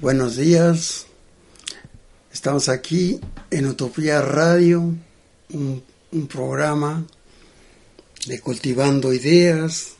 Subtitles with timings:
[0.00, 1.06] Buenos días.
[2.32, 4.92] Estamos aquí en Utopía Radio,
[5.50, 7.06] un, un, programa
[8.26, 9.92] de Cultivando Ideas,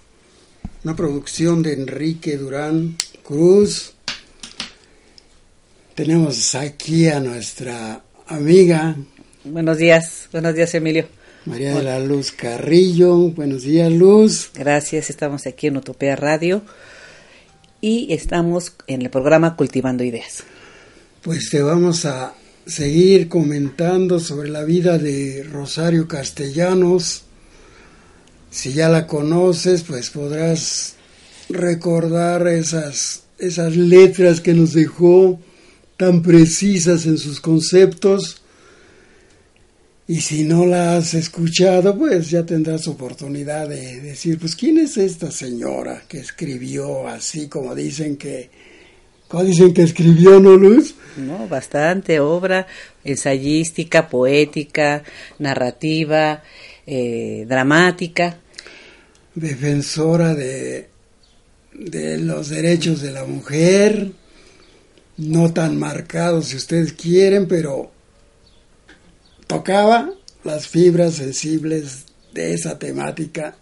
[0.82, 3.92] una producción de Enrique Durán Cruz.
[5.94, 8.96] Tenemos aquí a nuestra amiga.
[9.44, 11.06] Buenos días, buenos días Emilio.
[11.46, 14.50] María de la Luz Carrillo, buenos días Luz.
[14.54, 16.62] Gracias, estamos aquí en Utopía Radio
[17.84, 20.44] y estamos en el programa Cultivando Ideas
[21.24, 22.34] pues te vamos a
[22.66, 27.22] seguir comentando sobre la vida de Rosario Castellanos.
[28.50, 30.96] Si ya la conoces, pues podrás
[31.48, 35.40] recordar esas, esas letras que nos dejó
[35.96, 38.42] tan precisas en sus conceptos.
[40.06, 44.98] Y si no la has escuchado, pues ya tendrás oportunidad de decir, pues, ¿quién es
[44.98, 48.50] esta señora que escribió así como dicen que
[49.28, 50.94] ¿Cómo dicen que escribió, no Luz?
[51.16, 52.66] No, bastante obra
[53.04, 55.02] ensayística, poética,
[55.38, 56.42] narrativa,
[56.86, 58.38] eh, dramática.
[59.34, 60.88] Defensora de,
[61.72, 64.12] de los derechos de la mujer,
[65.16, 67.90] no tan marcados si ustedes quieren, pero
[69.54, 73.56] tocaba las fibras sensibles de esa temática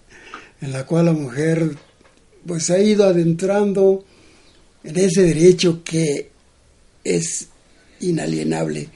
[0.62, 1.77] en la cual la mujer
[2.47, 4.03] pues ha ido adentrando
[4.85, 6.31] en ese derecho que
[7.05, 7.48] es
[8.01, 8.89] inalienable,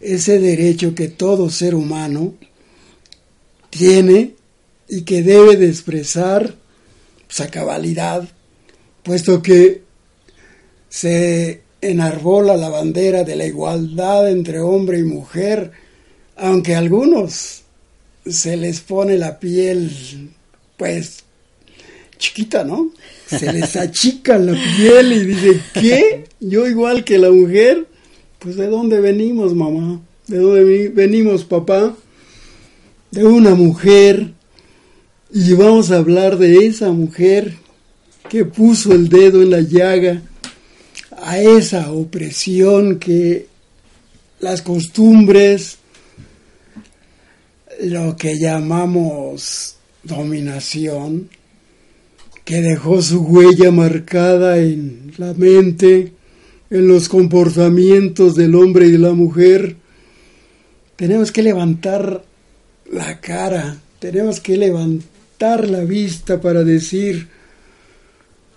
[0.00, 2.34] ese derecho que todo ser humano
[3.68, 4.36] tiene
[4.88, 6.54] y que debe de expresar
[7.28, 8.28] esa cabalidad,
[9.02, 9.82] puesto que
[10.88, 15.81] se enarbola la bandera de la igualdad entre hombre y mujer,
[16.42, 17.62] aunque a algunos
[18.26, 19.90] se les pone la piel
[20.76, 21.22] pues
[22.18, 22.90] chiquita, ¿no?
[23.26, 26.24] Se les achica la piel y dice, ¿qué?
[26.40, 27.86] Yo igual que la mujer.
[28.40, 30.00] Pues de dónde venimos, mamá?
[30.26, 31.96] ¿De dónde venimos, papá?
[33.12, 34.32] De una mujer.
[35.32, 37.54] Y vamos a hablar de esa mujer
[38.28, 40.22] que puso el dedo en la llaga
[41.22, 43.46] a esa opresión que
[44.40, 45.78] las costumbres,
[47.82, 51.28] lo que llamamos dominación,
[52.44, 56.12] que dejó su huella marcada en la mente,
[56.70, 59.76] en los comportamientos del hombre y de la mujer.
[60.96, 62.24] Tenemos que levantar
[62.90, 67.28] la cara, tenemos que levantar la vista para decir,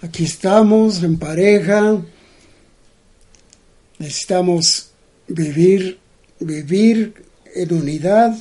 [0.02, 2.00] aquí estamos en pareja,
[3.98, 4.92] necesitamos
[5.28, 5.98] vivir,
[6.40, 7.14] vivir
[7.56, 8.38] en unidad.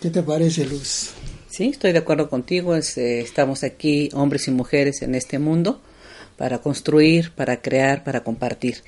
[0.00, 1.10] ¿Qué te parece, Luz?
[1.50, 2.74] Sí, estoy de acuerdo contigo.
[2.74, 2.80] Eh,
[3.20, 5.82] estamos aquí, hombres y mujeres, en este mundo
[6.38, 8.78] para construir, para crear, para compartir.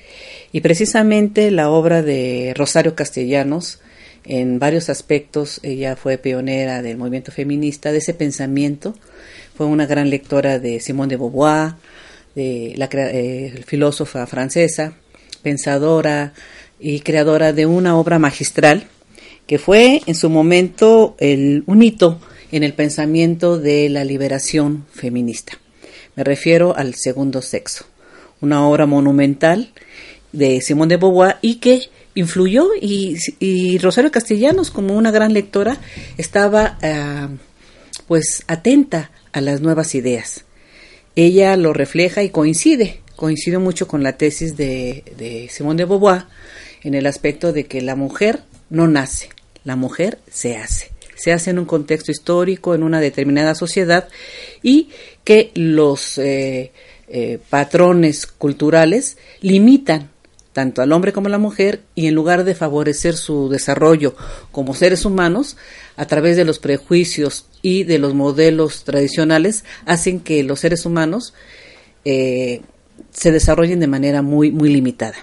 [0.51, 3.79] Y precisamente la obra de Rosario Castellanos,
[4.25, 8.95] en varios aspectos, ella fue pionera del movimiento feminista, de ese pensamiento.
[9.55, 11.75] Fue una gran lectora de Simone de Beauvoir,
[12.33, 14.97] la eh, filósofa francesa,
[15.43, 16.33] pensadora
[16.79, 18.87] y creadora de una obra magistral
[19.47, 22.19] que fue en su momento el, un hito
[22.51, 25.57] en el pensamiento de la liberación feminista.
[26.15, 27.85] Me refiero al segundo sexo,
[28.41, 29.73] una obra monumental
[30.31, 35.77] de Simón de Beauvoir y que influyó y, Rosario Castellanos como una gran lectora
[36.17, 37.29] estaba ah,
[38.07, 40.45] pues atenta a las nuevas ideas.
[41.15, 46.25] Ella lo refleja y coincide, coincide mucho con la tesis de, de Simón de Beauvoir
[46.83, 48.43] en el aspecto de que la mujer
[48.73, 49.29] no nace,
[49.63, 54.09] la mujer se hace se hace en un contexto histórico, en una determinada sociedad,
[54.61, 54.89] y
[55.23, 56.73] que los eh,
[57.07, 60.09] eh, patrones culturales limitan
[60.51, 64.15] tanto al hombre como a la mujer y en lugar de favorecer su desarrollo
[64.51, 65.57] como seres humanos,
[65.95, 71.33] a través de los prejuicios y de los modelos tradicionales, hacen que los seres humanos
[72.05, 72.61] eh,
[73.11, 75.15] se desarrollen de manera muy, muy limitada.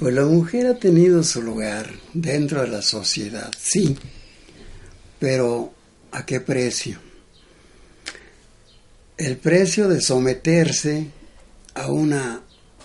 [0.00, 3.94] Pues la mujer ha tenido su lugar dentro de la sociedad, sí,
[5.18, 5.74] pero,
[6.10, 6.96] ¿a qué precio?
[9.18, 11.08] El precio de someterse
[11.74, 12.40] a una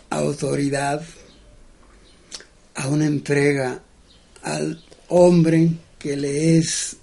[0.09, 1.03] autoridad,
[2.75, 3.81] a una entrega
[4.43, 6.97] al hombre que le es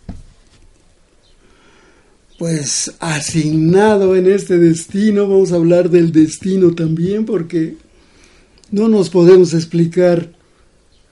[2.39, 7.77] pues asignado en este destino, vamos a hablar del destino también porque
[8.73, 10.33] no nos podemos explicar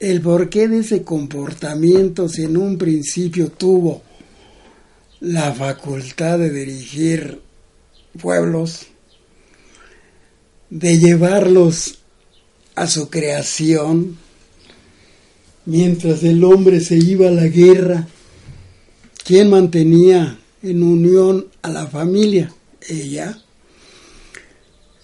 [0.01, 4.03] el porqué de ese comportamiento si en un principio tuvo
[5.21, 7.39] la facultad de dirigir
[8.21, 8.87] pueblos,
[10.71, 11.99] de llevarlos
[12.77, 14.17] a su creación,
[15.67, 18.09] mientras el hombre se iba a la guerra,
[19.23, 22.55] ¿quién mantenía en unión a la familia?
[22.89, 23.39] Ella.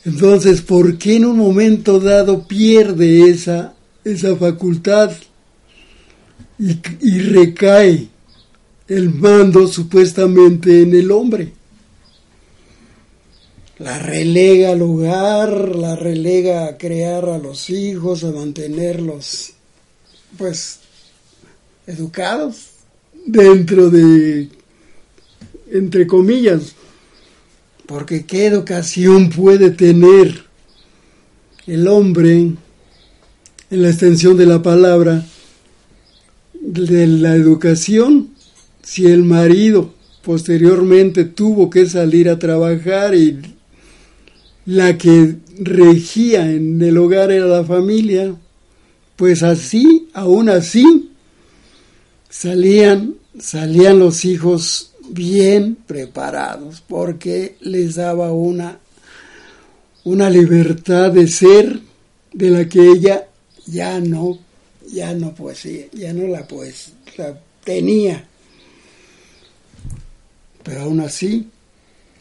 [0.06, 3.74] Entonces, ¿por qué en un momento dado pierde esa,
[4.04, 5.10] esa facultad
[6.60, 8.08] y, y recae
[8.86, 11.52] el mando supuestamente en el hombre?
[13.80, 19.54] La relega al hogar, la relega a crear a los hijos, a mantenerlos,
[20.38, 20.78] pues,
[21.84, 22.68] educados
[23.26, 24.50] dentro de,
[25.72, 26.76] entre comillas,
[27.86, 30.44] porque qué educación puede tener
[31.66, 32.32] el hombre
[33.70, 35.24] en la extensión de la palabra
[36.60, 38.30] de la educación
[38.82, 43.38] si el marido posteriormente tuvo que salir a trabajar y
[44.64, 48.34] la que regía en el hogar era la familia,
[49.14, 51.10] pues así, aún así,
[52.28, 58.78] salían, salían los hijos bien preparados, porque les daba una,
[60.04, 61.80] una libertad de ser
[62.32, 63.28] de la que ella
[63.66, 64.38] ya no,
[64.92, 68.26] ya no pues, ya no la pues, la tenía.
[70.62, 71.48] Pero aún así,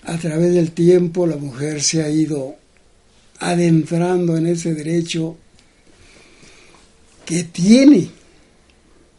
[0.04, 2.56] a través del tiempo la mujer se ha ido
[3.40, 5.38] adentrando en ese derecho
[7.26, 8.10] que tiene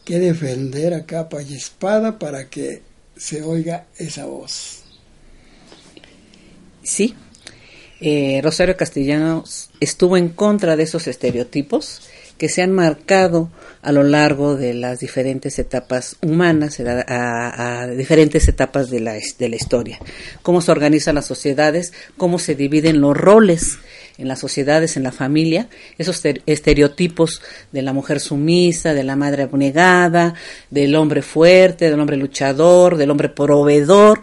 [0.05, 2.83] que defender a capa y espada para que
[3.17, 4.83] se oiga esa voz.
[6.83, 7.15] Sí,
[8.01, 12.03] eh, Rosario Castellanos estuvo en contra de esos estereotipos
[12.39, 18.91] que se han marcado a lo largo de las diferentes etapas humanas, a, diferentes etapas
[18.91, 19.99] de la, de la historia.
[20.43, 23.79] Cómo se organizan las sociedades, cómo se dividen los roles
[24.19, 25.69] en las sociedades, en la familia,
[25.99, 27.43] esos estereotipos
[27.73, 30.35] de la mujer sumisa, de la madre abnegada,
[30.71, 34.23] del hombre fuerte, del hombre luchador, del hombre proveedor.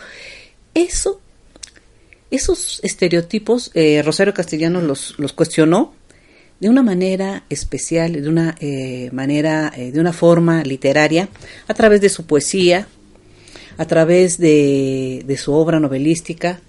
[0.73, 1.21] Eso,
[2.31, 5.93] esos estereotipos, eh, Rosario Castellanos los, los cuestionó
[6.63, 11.27] de una manera especial, de una eh, manera, eh, de una forma literaria,
[11.67, 12.87] a través de su poesía,
[13.77, 16.61] a través de, su obra novelística,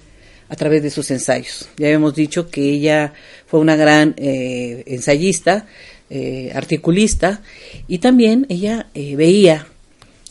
[0.48, 1.68] a través de sus ensayos.
[1.76, 3.12] Ya hemos dicho que ella
[3.46, 5.66] fue una gran eh, ensayista,
[6.54, 7.42] articulista,
[7.88, 9.66] y también ella veía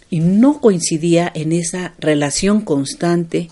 [0.10, 3.50] y no coincidía en esa relación constante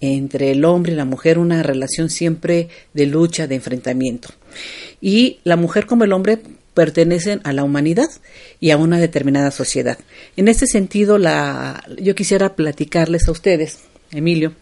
[0.00, 4.30] entre el hombre y la mujer, una relación siempre de lucha, de enfrentamiento
[5.00, 6.38] y la mujer como el hombre
[6.74, 8.08] pertenecen a la humanidad
[8.60, 9.98] y a una determinada sociedad.
[10.36, 13.80] En ese sentido, la, yo quisiera platicarles a ustedes,
[14.12, 14.54] Emilio,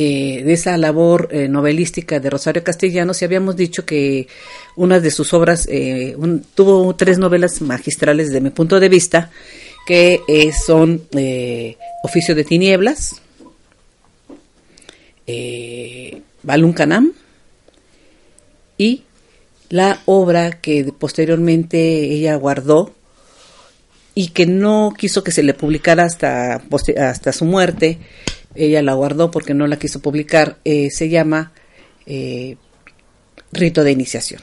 [0.00, 4.28] eh, de esa labor eh, novelística de Rosario Castellanos y habíamos dicho que
[4.76, 6.16] una de sus obras eh,
[6.54, 9.32] tuvo tres novelas magistrales desde mi punto de vista
[9.84, 10.20] que
[10.64, 11.02] son
[12.04, 13.22] Oficio de Tinieblas,
[16.44, 17.12] Balún Canam
[18.76, 19.02] y
[19.70, 22.94] la obra que posteriormente ella guardó
[24.14, 26.62] y que no quiso que se le publicara hasta,
[26.98, 27.98] hasta su muerte,
[28.54, 31.52] ella la guardó porque no la quiso publicar, eh, se llama
[32.06, 32.56] eh,
[33.52, 34.42] Rito de Iniciación.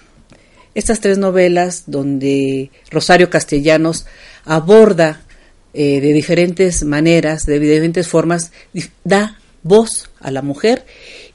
[0.73, 4.05] Estas tres novelas donde Rosario Castellanos
[4.43, 5.21] aborda
[5.73, 8.51] eh, de diferentes maneras, de diferentes formas,
[9.03, 10.85] da voz a la mujer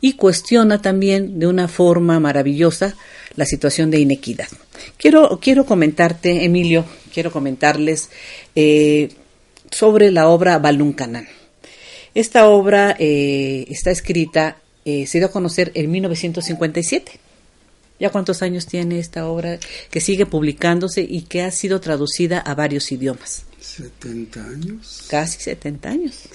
[0.00, 2.96] y cuestiona también de una forma maravillosa
[3.34, 4.48] la situación de inequidad.
[4.96, 8.10] Quiero, quiero comentarte, Emilio, quiero comentarles
[9.70, 11.26] sobre la obra Baluncanan.
[12.14, 17.12] Esta obra eh, está escrita, eh, se dio a conocer en 1957.
[18.00, 19.58] ¿Ya cuántos años tiene esta obra
[19.90, 23.44] que sigue publicándose y que ha sido traducida a varios idiomas?
[23.60, 25.04] 70 años.
[25.08, 26.28] Casi 70 años.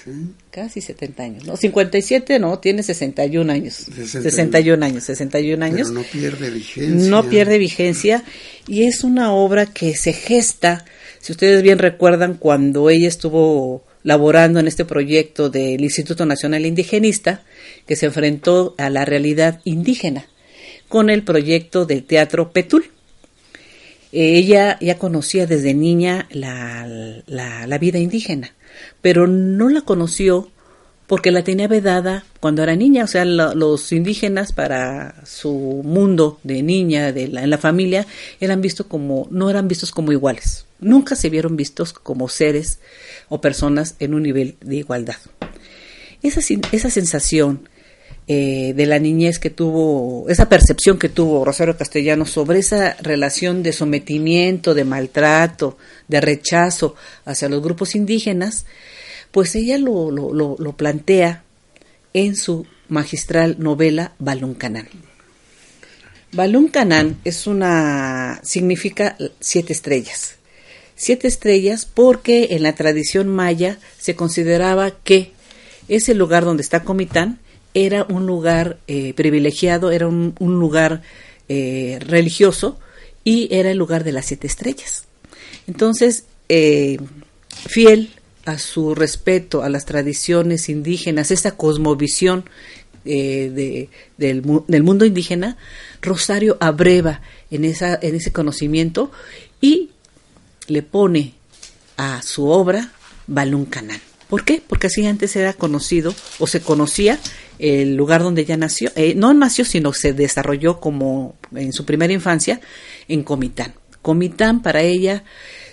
[0.52, 1.44] Casi 70 años.
[1.44, 3.74] No, 57 no, tiene 61 años.
[3.74, 5.88] 61, años, 61 años.
[5.88, 7.10] Pero no pierde vigencia.
[7.10, 8.24] No pierde vigencia
[8.68, 10.84] y es una obra que se gesta,
[11.20, 17.42] si ustedes bien recuerdan, cuando ella estuvo laborando en este proyecto del Instituto Nacional Indigenista,
[17.88, 20.26] que se enfrentó a la realidad indígena
[20.86, 22.84] con el proyecto del Teatro Petul.
[24.12, 26.86] Ella ya conocía desde niña la,
[27.26, 28.54] la vida indígena,
[29.02, 30.52] pero no la conoció
[31.08, 36.62] porque la tenía vedada cuando era niña, o sea, los indígenas para su mundo de
[36.62, 38.06] niña, de la, en la familia,
[38.38, 42.78] eran vistos como, no eran vistos como iguales, nunca se vieron vistos como seres
[43.28, 45.16] o personas en un nivel de igualdad.
[46.22, 46.40] Esa,
[46.72, 47.68] esa sensación
[48.28, 53.62] eh, de la niñez que tuvo, esa percepción que tuvo Rosario Castellano sobre esa relación
[53.62, 55.78] de sometimiento, de maltrato,
[56.08, 58.66] de rechazo hacia los grupos indígenas,
[59.30, 61.44] pues ella lo, lo, lo, plantea
[62.14, 64.88] en su magistral novela Balún Canán.
[66.32, 70.36] Balún Canán es una significa siete estrellas.
[70.96, 75.32] Siete estrellas porque en la tradición maya se consideraba que
[75.88, 77.38] ese lugar donde está Comitán
[77.74, 81.02] era un lugar eh, privilegiado, era un, lugar
[81.48, 82.78] eh, religioso
[83.22, 85.04] y era el lugar de las siete estrellas.
[85.66, 86.98] Entonces, eh,
[87.68, 88.10] fiel
[88.46, 92.44] a su respeto a las tradiciones indígenas, esa cosmovisión
[93.04, 94.42] eh, del,
[94.82, 95.56] mundo indígena,
[96.00, 99.10] Rosario abreva en, esa, en ese conocimiento
[99.60, 99.90] y
[100.68, 101.34] le pone
[101.96, 102.92] a su obra
[103.26, 104.00] Balún Canán.
[104.28, 104.60] ¿Por qué?
[104.66, 107.18] Porque así antes era conocido o se conocía
[107.58, 112.12] el lugar donde ella nació, eh, no nació, sino se desarrolló como en su primera
[112.12, 112.60] infancia
[113.08, 113.74] en Comitán.
[114.02, 115.24] Comitán para ella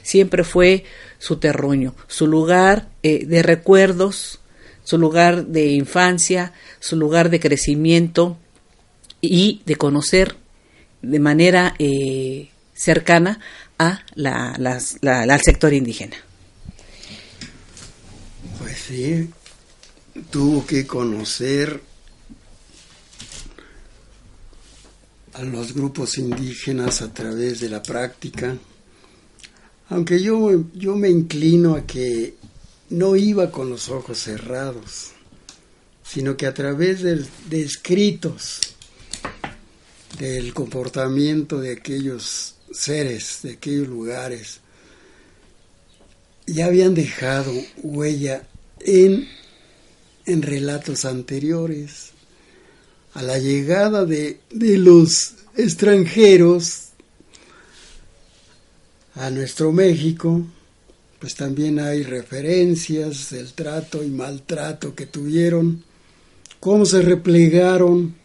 [0.01, 0.85] siempre fue
[1.17, 4.39] su terruño, su lugar eh, de recuerdos,
[4.83, 8.37] su lugar de infancia, su lugar de crecimiento
[9.19, 10.35] y de conocer
[11.01, 13.39] de manera eh, cercana
[13.79, 16.17] a la, al sector indígena.
[18.59, 19.29] Pues sí,
[20.29, 21.81] tuvo que conocer
[25.33, 28.55] a los grupos indígenas a través de la práctica,
[29.89, 32.35] aunque yo, yo me inclino a que
[32.89, 35.11] no iba con los ojos cerrados,
[36.03, 38.59] sino que a través de, de escritos
[40.19, 44.59] del comportamiento de aquellos seres, de aquellos lugares,
[46.45, 48.47] ya habían dejado huella
[48.79, 49.27] en,
[50.25, 52.11] en relatos anteriores.
[53.13, 56.89] A la llegada de, de los extranjeros
[59.15, 60.43] a nuestro México,
[61.19, 65.83] pues también hay referencias del trato y maltrato que tuvieron,
[66.59, 68.15] cómo se replegaron,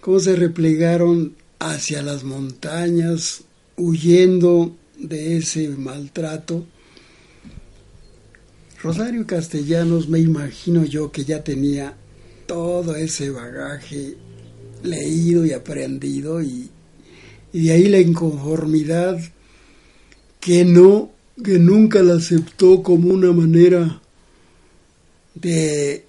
[0.00, 3.42] cómo se replegaron hacia las montañas,
[3.76, 6.64] huyendo de ese maltrato.
[8.82, 11.96] Rosario Castellanos me imagino yo que ya tenía
[12.46, 14.16] todo ese bagaje
[14.82, 16.70] leído y aprendido y,
[17.52, 19.18] y de ahí la inconformidad
[20.40, 21.10] que no,
[21.42, 24.00] que nunca la aceptó como una manera
[25.34, 26.06] de,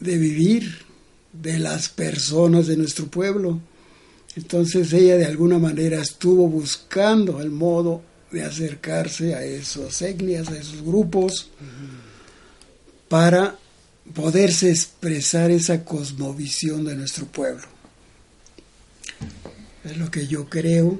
[0.00, 0.84] de vivir
[1.32, 3.60] de las personas de nuestro pueblo.
[4.36, 10.58] Entonces ella de alguna manera estuvo buscando el modo de acercarse a esos etnias, a
[10.58, 11.50] esos grupos,
[13.08, 13.56] para
[14.12, 17.62] poderse expresar esa cosmovisión de nuestro pueblo.
[19.84, 20.98] Es lo que yo creo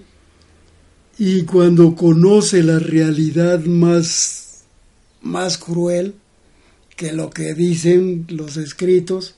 [1.19, 4.63] y cuando conoce la realidad más,
[5.23, 6.15] más cruel
[6.97, 9.35] que lo que dicen los escritos,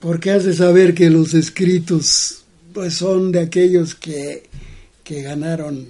[0.00, 2.45] porque hace saber que los escritos
[2.76, 4.50] pues son de aquellos que,
[5.02, 5.88] que ganaron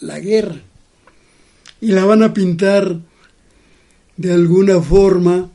[0.00, 0.60] la guerra
[1.80, 2.98] y la van a pintar
[4.16, 5.48] de alguna forma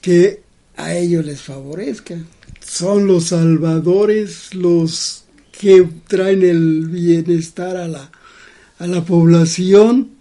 [0.00, 0.40] que
[0.76, 2.16] a ellos les favorezca.
[2.64, 8.12] Son los salvadores, los que traen el bienestar a la,
[8.78, 10.12] a la población,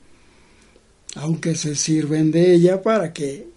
[1.13, 3.47] aunque se sirven de ella para que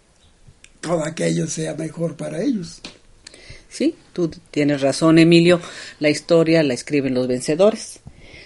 [0.83, 2.83] todo aquello sea mejor para ellos.
[3.71, 5.61] Sí, tú tienes razón, Emilio.
[6.01, 8.01] La historia la escriben los vencedores.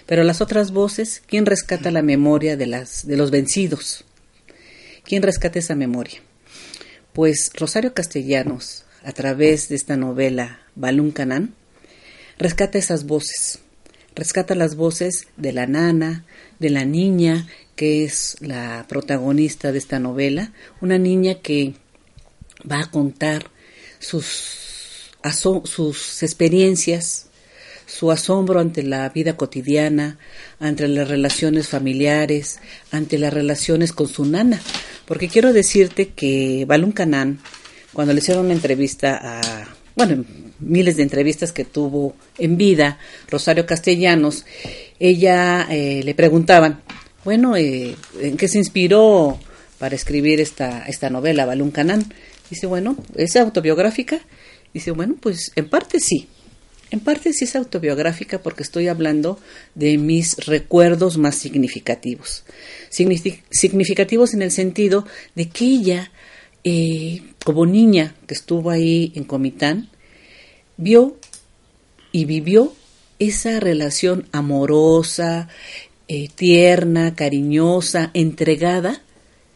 [0.05, 4.05] Pero las otras voces, ¿quién rescata la memoria de, las, de los vencidos?
[5.03, 6.21] ¿Quién rescata esa memoria?
[7.11, 11.55] Pues Rosario Castellanos, a través de esta novela Balún Canán,
[12.37, 13.57] rescata esas voces,
[14.13, 16.23] rescata las voces de la nana,
[16.59, 21.73] de la niña que es la protagonista de esta novela, una niña que
[22.69, 23.47] va a contar
[23.97, 24.62] sus,
[25.31, 27.27] sus experiencias,
[27.85, 30.17] su asombro ante la vida cotidiana,
[30.59, 32.59] ante las relaciones familiares,
[32.91, 34.61] ante las relaciones con su nana.
[35.05, 37.39] Porque quiero decirte que Balún Canán,
[37.93, 40.25] cuando le hicieron una entrevista a bueno,
[40.59, 42.97] miles de entrevistas que tuvo en vida
[43.29, 44.45] Rosario Castellanos,
[44.99, 46.81] ella eh, le preguntaban,
[47.23, 49.39] bueno, eh, ¿en qué se inspiró
[49.77, 52.11] para escribir esta, esta novela, Balún Canán?
[52.49, 54.19] Dice, bueno, ¿es autobiográfica?
[54.73, 56.27] Dice, bueno, pues en parte sí.
[56.89, 59.39] En parte sí es autobiográfica porque estoy hablando
[59.75, 62.43] de mis recuerdos más significativos.
[62.89, 66.11] significativos en el sentido de que ella,
[66.63, 69.89] eh, como niña que estuvo ahí en Comitán,
[70.77, 71.17] vio
[72.11, 72.73] y vivió
[73.17, 75.49] esa relación amorosa,
[76.07, 79.01] eh, tierna, cariñosa, entregada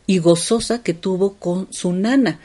[0.07, 2.39] y gozosa que tuvo con su nana.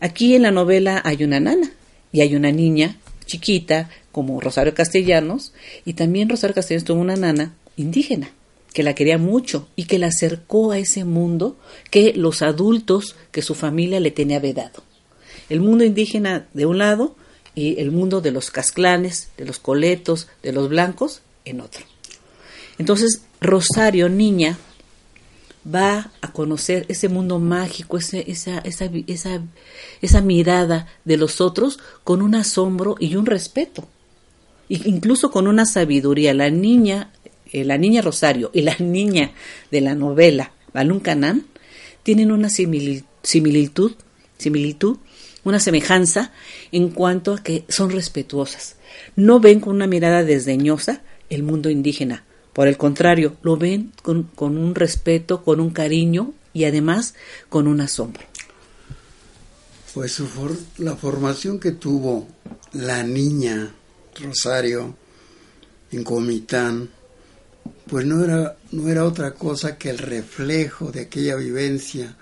[0.00, 1.70] Aquí en la novela hay una nana
[2.16, 2.96] y hay una niña
[3.26, 5.52] chiquita como Rosario Castellanos
[5.84, 8.30] y también Rosario Castellanos tuvo una nana indígena
[8.72, 11.58] que la quería mucho y que la acercó a ese mundo
[11.90, 14.82] que los adultos, que su familia le tenía vedado.
[15.50, 17.16] El mundo indígena de un lado
[17.54, 21.84] y el mundo de los casclanes, de los coletos, de los blancos en otro.
[22.78, 24.58] Entonces, Rosario, niña,
[25.74, 29.42] va a conocer ese mundo mágico, ese, esa, esa, esa,
[30.00, 33.88] esa mirada de los otros con un asombro y un respeto,
[34.68, 36.34] incluso con una sabiduría.
[36.34, 37.10] La niña,
[37.52, 39.32] eh, la niña Rosario y la niña
[39.70, 41.46] de la novela Balún Canán
[42.02, 43.92] tienen una similitud,
[44.38, 44.98] similitud
[45.46, 46.32] una semejanza
[46.72, 48.76] en cuanto a que son respetuosas.
[49.14, 52.24] No ven con una mirada desdeñosa el mundo indígena.
[52.56, 57.12] Por el contrario, lo ven con, un respeto, con un cariño y además
[57.50, 58.22] con un asombro.
[59.92, 60.22] Pues
[60.78, 62.26] la formación que tuvo
[62.72, 63.74] la niña
[64.18, 64.96] Rosario
[65.92, 66.88] en Comitán,
[67.88, 72.16] pues no era, no era otra cosa que el reflejo de aquella vivencia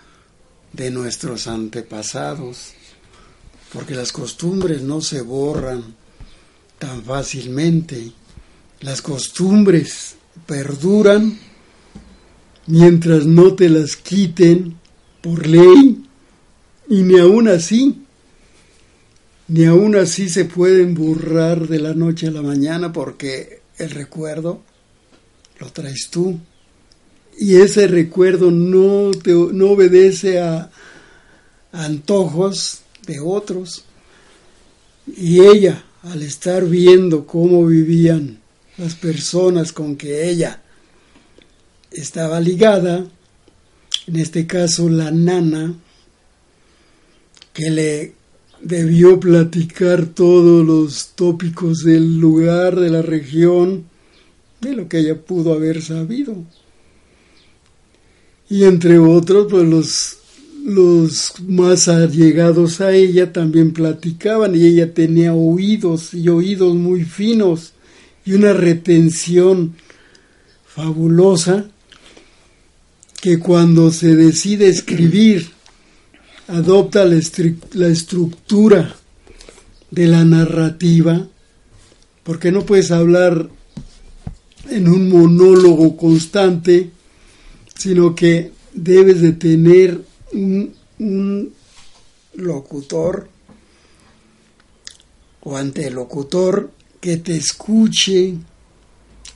[0.73, 2.73] de nuestros antepasados
[3.73, 5.95] porque las costumbres no se borran
[6.81, 8.11] tan fácilmente.
[8.81, 11.39] Las costumbres perduran
[12.67, 14.77] mientras no te las quiten
[15.21, 16.05] por ley
[16.89, 18.03] y ni aún así,
[19.49, 24.63] ni aún así se pueden borrar de la noche a la mañana porque el recuerdo
[25.59, 26.39] lo traes tú
[27.39, 30.71] y ese recuerdo no, te, no obedece a
[31.73, 33.85] antojos de otros.
[35.07, 38.41] Y ella, al estar viendo cómo vivían
[38.77, 40.63] las personas con que ella
[41.91, 43.07] estaba ligada,
[44.07, 45.75] en este caso la nana,
[47.53, 48.15] que le
[48.61, 53.85] debió platicar todos los tópicos del lugar, de la región,
[54.61, 56.37] de lo que ella pudo haber sabido.
[58.49, 60.19] Y entre otros, pues los
[60.65, 67.74] los más allegados a ella también platicaban y ella tenía oídos y oídos muy finos
[68.25, 69.75] y una retención
[70.67, 71.67] fabulosa
[73.21, 75.51] que cuando se decide escribir
[76.49, 77.21] adopta la,
[77.73, 78.95] la estructura
[79.91, 81.27] de la narrativa
[82.23, 83.49] porque no puedes hablar
[84.71, 86.91] en un monólogo constante
[87.77, 90.01] sino que debes de tener
[90.33, 91.53] un,
[92.35, 93.29] locutor
[95.43, 96.71] o antelocutor
[97.05, 98.35] que te escuche.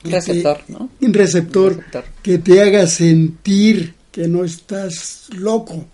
[0.03, 0.89] receptor, ¿no?
[1.01, 1.83] Un receptor,
[2.23, 5.85] que te haga sentir que no estás loco,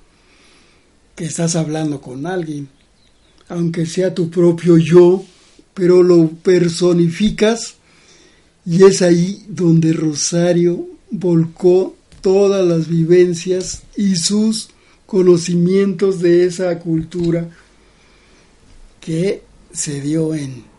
[1.18, 2.70] que estás hablando con alguien,
[3.50, 5.26] aunque sea tu propio yo,
[5.74, 7.76] pero lo personificas
[8.66, 14.70] y es ahí donde Rosario volcó todas las vivencias y sus
[15.06, 17.50] conocimientos de esa cultura
[19.02, 20.74] que se dio en,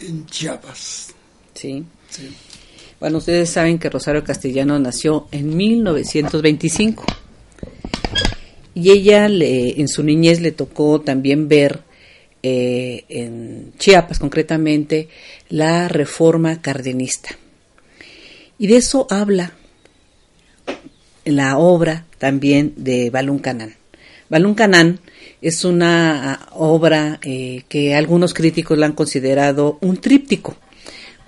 [0.00, 1.14] en Chiapas.
[1.54, 1.84] Sí.
[3.00, 7.04] Bueno, ustedes saben que Rosario Castellano nació en 1925
[8.74, 11.82] y ella le, en su niñez le tocó también ver
[12.42, 15.08] eh, en Chiapas concretamente
[15.48, 17.30] la reforma cardenista.
[18.58, 19.52] Y de eso habla
[21.24, 23.74] la obra también de Balún Canán.
[24.28, 25.00] Balún Canán
[25.40, 30.56] es una ah, obra eh, que algunos críticos la han considerado un tríptico,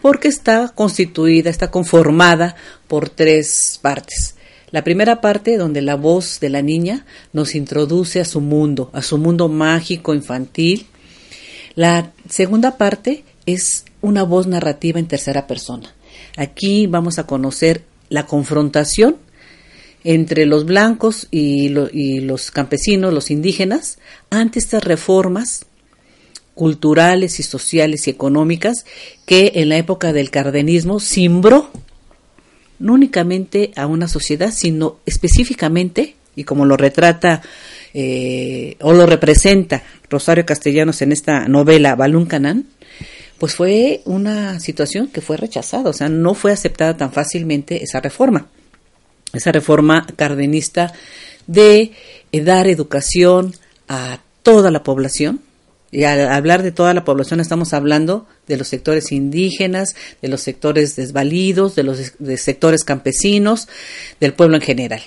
[0.02, 2.56] porque está constituida, está conformada
[2.88, 4.36] por tres partes.
[4.70, 9.02] La primera parte, donde la voz de la niña nos introduce a su mundo, a
[9.02, 10.86] su mundo mágico, infantil.
[11.74, 15.92] La segunda parte es una voz narrativa en tercera persona.
[16.36, 19.16] Aquí vamos a conocer la confrontación
[20.04, 23.98] entre los blancos y, los campesinos, los indígenas,
[24.30, 25.66] ante estas reformas
[26.54, 28.84] culturales y sociales y económicas
[29.26, 31.70] que en la época del cardenismo simbró
[32.78, 37.42] no únicamente a una sociedad, sino específicamente, y como lo retrata
[37.92, 42.66] eh, o lo representa Rosario Castellanos en esta novela Balún Canán,
[43.38, 48.00] pues fue una situación que fue rechazada, o sea, no fue aceptada tan fácilmente esa
[48.00, 48.48] reforma,
[49.32, 50.92] esa reforma cardenista
[51.46, 51.92] de
[52.32, 53.54] eh, dar educación
[53.88, 55.40] a toda la población,
[55.92, 60.40] y al hablar de toda la población estamos hablando de los sectores indígenas, de los
[60.40, 61.98] sectores desvalidos, de los
[62.36, 63.66] sectores campesinos,
[64.20, 65.02] del pueblo en general.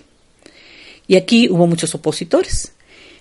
[1.08, 2.74] Y aquí hubo muchos opositores.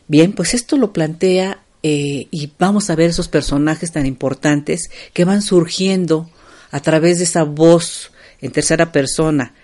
[0.08, 5.24] Bien, pues esto lo plantea eh, y vamos a ver esos personajes tan importantes que
[5.24, 6.30] van surgiendo
[6.72, 8.10] a través de esa voz
[8.40, 9.54] en tercera persona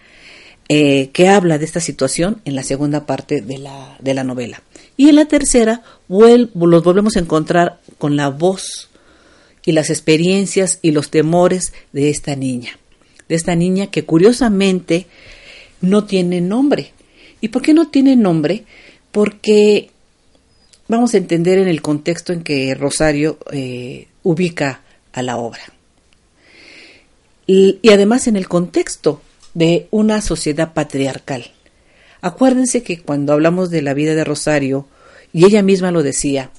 [0.70, 4.62] eh, que habla de esta situación en la segunda parte de la, de la novela.
[4.98, 8.90] Y en la tercera los volvemos a encontrar con la voz
[9.64, 12.78] y las experiencias y los temores de esta niña,
[13.28, 15.07] de esta niña que curiosamente
[15.81, 16.92] no tiene nombre.
[17.40, 18.64] ¿Y por qué no tiene nombre?
[19.11, 19.90] Porque
[20.87, 25.72] vamos a entender en el contexto en que Rosario eh, ubica a la obra.
[27.46, 29.22] Y además en el contexto
[29.55, 31.53] de una sociedad patriarcal.
[32.21, 34.87] Acuérdense que cuando hablamos de la vida de Rosario,
[35.33, 36.51] y ella misma lo decía,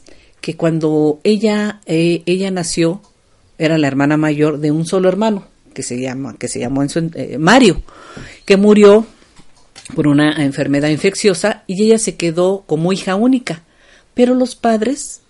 [0.42, 3.02] que cuando ella, eh, ella nació,
[3.58, 7.38] era la hermana mayor de un solo hermano, que se llama, que se llamó eh,
[7.38, 7.82] Mario,
[8.46, 9.06] que murió
[9.96, 13.64] por una enfermedad infecciosa y ella se quedó como hija única.
[14.14, 15.22] Pero los padres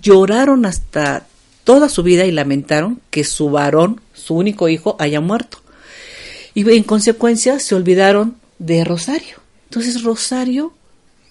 [0.00, 1.26] lloraron hasta
[1.64, 5.62] toda su vida y lamentaron que su varón, su único hijo, haya muerto.
[6.54, 9.36] Y en consecuencia se olvidaron de Rosario.
[9.64, 10.72] Entonces Rosario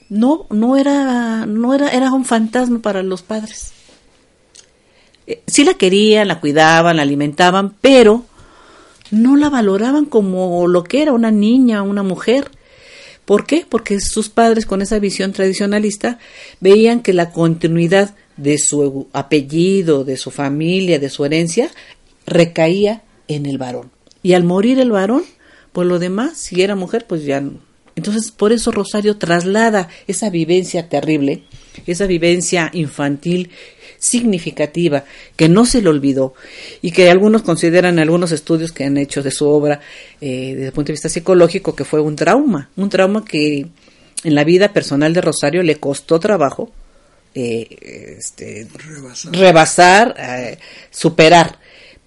[0.09, 3.71] no, no era, no era, era un fantasma para los padres.
[5.27, 8.25] Eh, sí la querían, la cuidaban, la alimentaban, pero
[9.11, 12.49] no la valoraban como lo que era una niña, una mujer.
[13.25, 13.65] ¿Por qué?
[13.67, 16.17] Porque sus padres con esa visión tradicionalista
[16.59, 21.69] veían que la continuidad de su apellido, de su familia, de su herencia,
[22.25, 23.91] recaía en el varón.
[24.21, 25.23] Y al morir el varón,
[25.71, 27.59] pues lo demás, si era mujer, pues ya no,
[27.99, 31.43] entonces, por eso Rosario traslada esa vivencia terrible,
[31.85, 33.49] esa vivencia infantil
[33.97, 35.03] significativa
[35.35, 36.33] que no se le olvidó
[36.81, 39.81] y que algunos consideran algunos estudios que han hecho de su obra
[40.21, 43.67] eh, desde el punto de vista psicológico que fue un trauma, un trauma que
[44.23, 46.71] en la vida personal de Rosario le costó trabajo
[47.35, 48.65] eh, este,
[49.33, 50.57] rebasar, eh,
[50.89, 51.59] superar,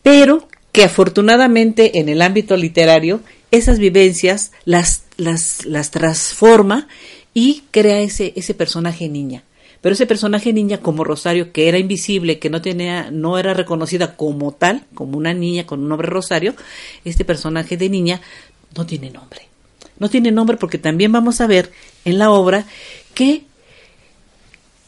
[0.03, 6.89] pero que afortunadamente en el ámbito literario esas vivencias las, las, las transforma
[7.35, 9.45] y crea ese, ese personaje niña.
[9.83, 14.17] Pero ese personaje niña como Rosario, que era invisible, que no tenía, no era reconocida
[14.17, 16.55] como tal, como una niña con un nombre Rosario,
[17.05, 18.21] este personaje de niña
[18.77, 19.43] no tiene nombre.
[19.99, 21.71] No tiene nombre porque también vamos a ver
[22.05, 22.65] en la obra
[23.13, 23.45] que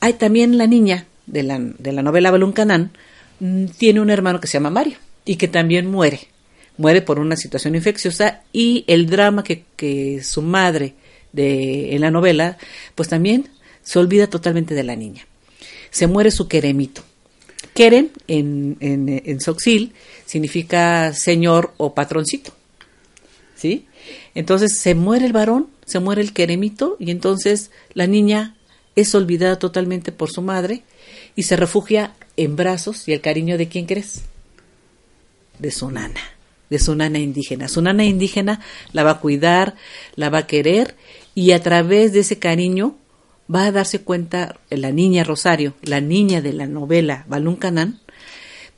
[0.01, 2.93] hay también la niña de la, de la novela Baluncanán,
[3.41, 6.29] mm, tiene un hermano que se llama Mario y que también muere
[6.77, 10.95] muere por una situación infecciosa y el drama que, que su madre
[11.33, 12.59] de, en la novela,
[12.95, 13.49] pues también
[13.83, 15.27] se olvida totalmente de la niña.
[15.91, 17.03] Se muere su queremito.
[17.75, 19.93] Queren en, en, en Soxil
[20.27, 22.53] significa señor o patroncito.
[23.57, 23.87] ¿Sí?
[24.35, 28.57] Entonces se muere el varón, se muere el queremito y entonces la niña
[28.97, 30.83] es olvidada totalmente por su madre
[31.37, 34.23] y se refugia en brazos y el cariño de quién crees?
[35.59, 36.21] De su nana
[36.71, 37.69] de su nana indígena.
[37.69, 38.61] Su nana indígena
[38.93, 39.77] la va a cuidar,
[40.17, 40.97] la va a querer
[41.35, 42.97] y a través de ese cariño
[43.53, 48.01] va a darse cuenta la niña Rosario, la niña de la novela Balún Canán,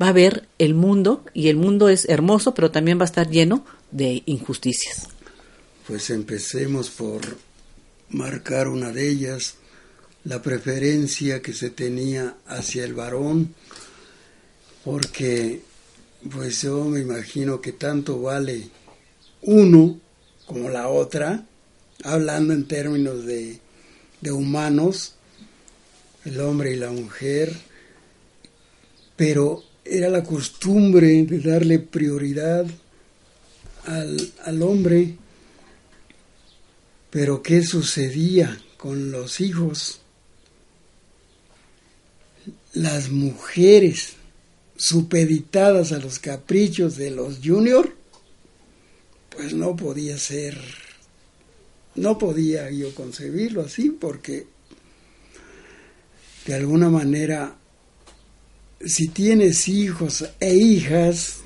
[0.00, 3.30] va a ver el mundo y el mundo es hermoso, pero también va a estar
[3.30, 5.08] lleno de injusticias.
[5.86, 7.22] Pues empecemos por
[8.10, 9.54] marcar una de ellas,
[10.24, 13.54] la preferencia que se tenía hacia el varón,
[14.84, 15.62] porque
[16.30, 18.68] pues yo me imagino que tanto vale
[19.42, 20.00] uno
[20.46, 21.44] como la otra,
[22.04, 23.60] hablando en términos de,
[24.30, 25.14] humanos,
[26.24, 27.54] el hombre y la mujer,
[29.14, 32.66] pero era la costumbre de darle prioridad
[33.84, 35.14] al, al hombre.
[37.10, 40.00] Pero ¿qué sucedía con los hijos?
[42.74, 44.15] Las mujeres
[44.76, 47.94] supeditadas a los caprichos de los junior,
[49.30, 50.58] pues no podía ser,
[51.94, 54.46] no podía yo concebirlo así porque
[56.46, 57.56] de alguna manera
[58.84, 61.38] si tienes hijos e hijas,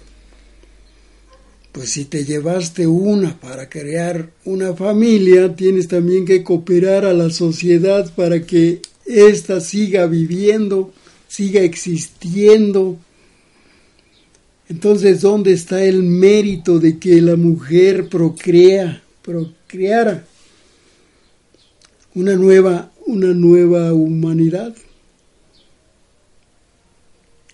[1.72, 7.30] pues si te llevaste una para crear una familia, tienes también que cooperar a la
[7.30, 10.92] sociedad para que ésta siga viviendo,
[11.28, 12.98] siga existiendo.
[14.70, 20.24] Entonces, ¿dónde está el mérito de que la mujer procrea, procreara
[22.14, 24.72] una nueva, una nueva humanidad?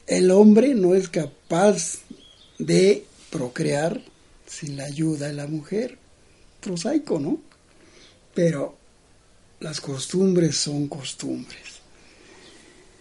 [0.07, 2.00] El hombre no es capaz
[2.59, 4.02] de procrear
[4.46, 5.96] sin la ayuda de la mujer.
[6.61, 7.40] Prosaico, ¿no?
[8.35, 8.76] Pero
[9.61, 11.81] las costumbres son costumbres.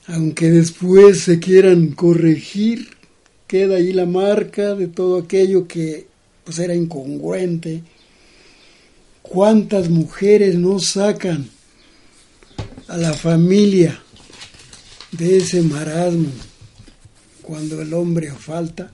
[0.08, 2.95] Aunque después se quieran corregir,
[3.48, 6.08] queda ahí la marca de todo aquello que
[6.44, 7.84] pues era incongruente.
[9.22, 11.50] ¿Cuántas mujeres no sacan
[12.88, 14.02] a la familia
[15.12, 16.30] de ese marasmo
[17.42, 18.92] cuando el hombre falta?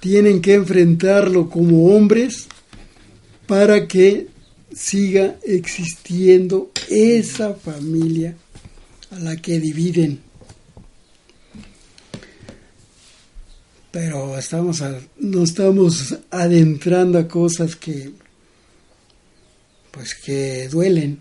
[0.00, 2.46] tienen que enfrentarlo como hombres
[3.46, 4.28] para que
[4.74, 8.36] siga existiendo esa familia
[9.10, 10.20] a la que dividen.
[13.90, 14.82] Pero estamos
[15.18, 18.10] nos estamos adentrando a cosas que
[19.90, 21.20] pues que duelen.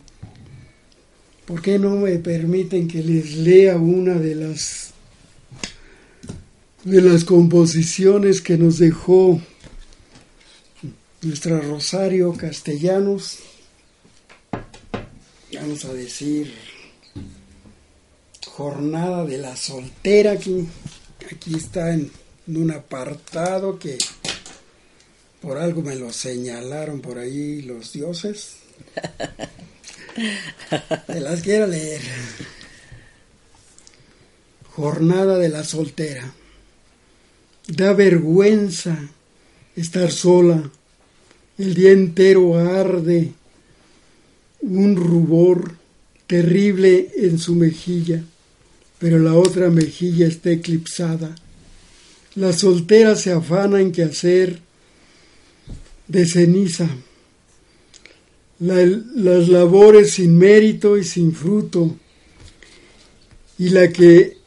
[1.46, 4.92] ¿Por qué no me permiten que les lea una de las
[6.84, 9.42] de las composiciones que nos dejó
[11.22, 13.40] nuestra Rosario Castellanos,
[15.54, 16.54] vamos a decir,
[18.46, 20.68] jornada de la soltera, aquí,
[21.32, 22.10] aquí está en,
[22.48, 23.98] un apartado que
[25.42, 28.58] por algo me lo señalaron por ahí los dioses.
[31.08, 32.02] Te las quiero leer.
[34.72, 36.34] Jornada de la soltera.
[37.68, 38.98] Da vergüenza
[39.76, 40.72] estar sola.
[41.58, 43.34] El día entero arde
[44.62, 45.76] un rubor
[46.28, 48.24] terrible en su mejilla,
[49.00, 51.36] pero la otra mejilla está eclipsada.
[52.38, 54.60] La soltera se afana en hacer
[56.08, 56.88] de ceniza.
[58.60, 61.96] las labores sin mérito y sin fruto,
[63.58, 64.38] y la que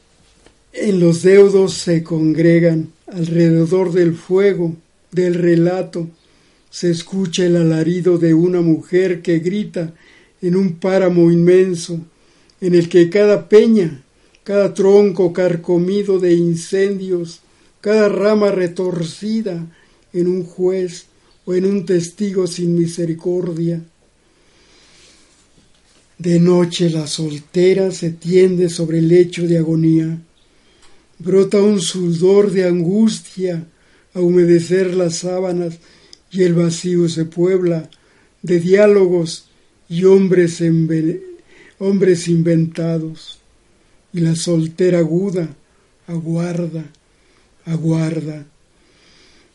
[0.72, 4.76] en los deudos se congregan Alrededor del fuego
[5.11, 6.09] del relato
[6.70, 9.92] se escucha el alarido de una mujer que grita
[10.40, 11.98] en un páramo inmenso,
[12.61, 14.05] en el que cada peña,
[14.44, 17.40] cada tronco carcomido de incendios,
[17.80, 19.66] cada rama retorcida
[20.12, 21.06] en un juez
[21.44, 23.82] o en un testigo sin misericordia.
[26.18, 30.20] De noche la soltera se tiende sobre el lecho de agonía,
[31.18, 33.66] brota un sudor de angustia
[34.12, 35.78] a humedecer las sábanas
[36.30, 37.88] y el vacío se puebla
[38.42, 39.48] de diálogos
[39.88, 40.62] y hombres,
[41.78, 43.38] hombres inventados.
[44.12, 45.56] Y la soltera aguda
[46.06, 46.84] aguarda,
[47.64, 48.46] aguarda.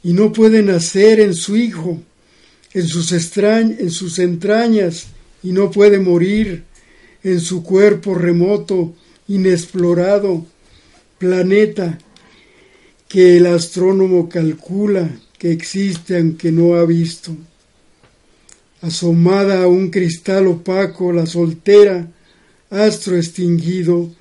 [0.04, 2.02] Y no puede nacer en su hijo,
[2.74, 5.08] en sus, en sus entrañas,
[5.42, 6.64] y no puede morir
[7.24, 8.94] en su cuerpo remoto,
[9.28, 10.46] inexplorado,
[11.18, 11.98] planeta
[13.08, 17.36] que el astrónomo calcula que existe aunque no ha visto.
[18.82, 22.08] Asomada a un cristal opaco, la soltera,
[22.70, 24.14] astro extinguido,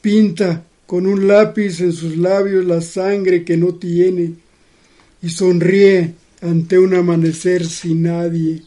[0.00, 4.34] pinta con un lápiz en sus labios la sangre que no tiene
[5.22, 8.62] y sonríe ante un amanecer sin nadie.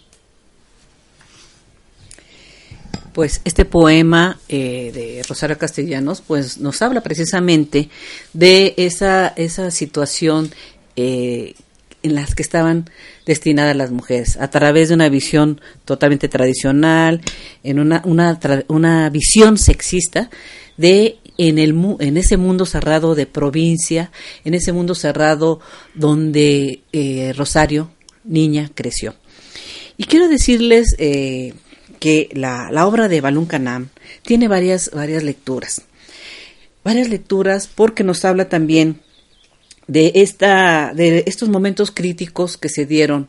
[3.20, 7.90] pues este poema eh, de Rosario Castellanos pues nos habla precisamente
[8.32, 10.52] de esa, esa situación
[10.96, 11.56] eh,
[12.02, 12.90] en las que estaban
[13.26, 17.20] destinadas las mujeres, a través de una visión totalmente tradicional,
[17.64, 20.30] en una, una, una visión sexista
[20.78, 24.12] de en, el, en ese mundo cerrado de provincia,
[24.46, 25.60] en ese mundo cerrado
[25.96, 27.90] donde eh, Rosario,
[28.24, 29.16] niña, creció.
[29.98, 33.90] Y quiero decirles que la, la obra de Balún Canam
[34.22, 35.82] tiene varias, varias lecturas.
[36.84, 39.02] Varias lecturas porque nos habla también
[39.90, 43.28] de, esta, de estos momentos críticos que se dieron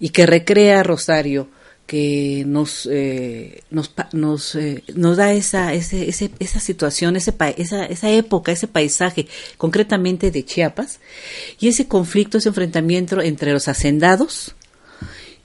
[0.00, 1.48] y que recrea Rosario,
[1.86, 8.68] que nos, eh, nos, eh, nos, da esa, esa situación, ese, esa, esa época, ese
[8.68, 9.26] paisaje,
[9.58, 11.00] concretamente de Chiapas,
[11.60, 14.54] y ese conflicto, ese enfrentamiento entre los hacendados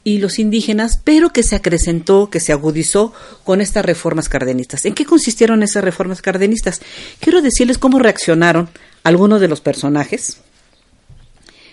[0.04, 4.86] y los indígenas, pero que se acrecentó, que se agudizó con estas reformas cardenistas.
[4.86, 6.82] ¿En qué consistieron esas reformas cardenistas?
[7.20, 8.70] Quiero decirles cómo reaccionaron
[9.04, 10.38] algunos de los personajes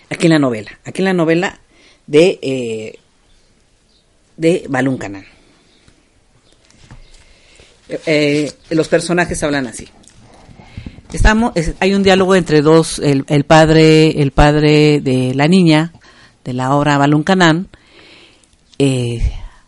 [0.09, 1.61] aquí en la novela, aquí en la novela
[2.05, 2.99] de, eh,
[4.37, 5.25] de Balún Canán.
[8.05, 9.87] Eh, los personajes hablan así.
[11.13, 15.93] Estamos, hay un diálogo entre dos, el, padre, el padre de la niña
[16.43, 17.69] de la obra Balún Canán,
[18.77, 19.21] eh,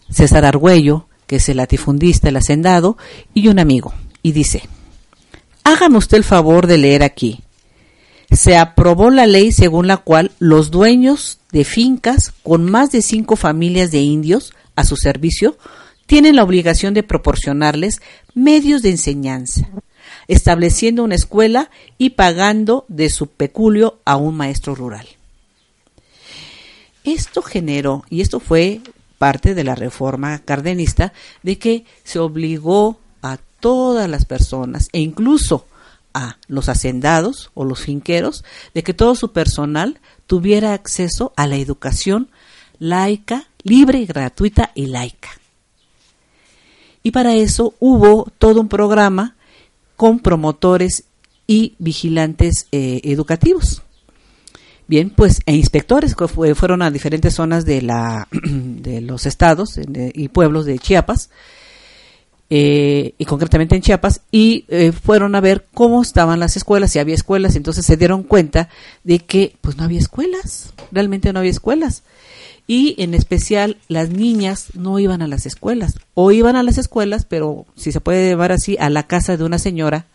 [0.10, 2.98] César Argüello, que es el latifundista, el hacendado,
[3.34, 4.64] y un amigo, y dice:
[5.64, 7.42] Hágame usted el favor de leer aquí.
[8.32, 13.36] Se aprobó la ley según la cual los dueños de fincas con más de cinco
[13.36, 15.58] familias de indios a su servicio
[16.06, 18.02] tienen la obligación de proporcionarles
[18.34, 19.68] medios de enseñanza,
[20.28, 25.08] estableciendo una escuela y pagando de su peculio a un maestro rural.
[27.04, 28.82] Esto generó, y esto fue
[29.18, 31.14] parte de la reforma cardenista,
[31.44, 35.68] de que se obligó a todas las personas, e incluso
[36.14, 41.58] a los hacendados o los finqueros, de que todo su personal tuviera acceso a la
[41.58, 42.30] educación
[42.80, 45.30] laica, libre, gratuita y laica.
[47.04, 49.36] Y para eso hubo todo un programa
[49.96, 51.06] con promotores
[51.48, 53.82] y vigilantes eh, educativos.
[54.88, 60.28] Bien, pues e inspectores que fueron a diferentes zonas de, la, de los estados y
[60.30, 61.30] pueblos de Chiapas,
[62.52, 66.98] eh, y concretamente en Chiapas, y eh, fueron a ver cómo estaban las escuelas, si
[66.98, 68.70] había escuelas, entonces se dieron cuenta
[69.04, 72.02] de que pues no había escuelas, realmente no había escuelas
[72.70, 77.26] y en especial las niñas no iban a las escuelas o iban a las escuelas,
[77.26, 80.06] pero si se puede llevar así, a la casa de una señora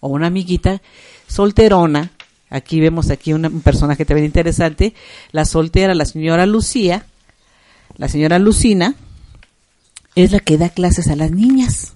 [0.00, 0.82] o una amiguita
[1.26, 2.10] solterona.
[2.50, 4.92] Aquí vemos aquí un personaje también interesante,
[5.30, 7.06] la soltera, la señora Lucía,
[7.96, 8.94] la señora Lucina,
[10.14, 11.94] es la que da clases a las niñas.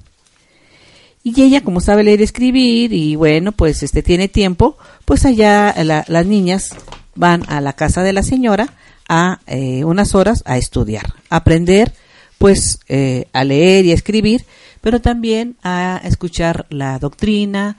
[1.22, 5.74] Y ella, como sabe leer y escribir, y bueno, pues este tiene tiempo, pues allá
[5.84, 6.70] las niñas
[7.14, 8.72] van a la casa de la señora
[9.08, 11.92] a eh, unas horas a estudiar, aprender
[12.38, 14.44] pues eh, a leer y a escribir,
[14.80, 17.78] pero también a escuchar la doctrina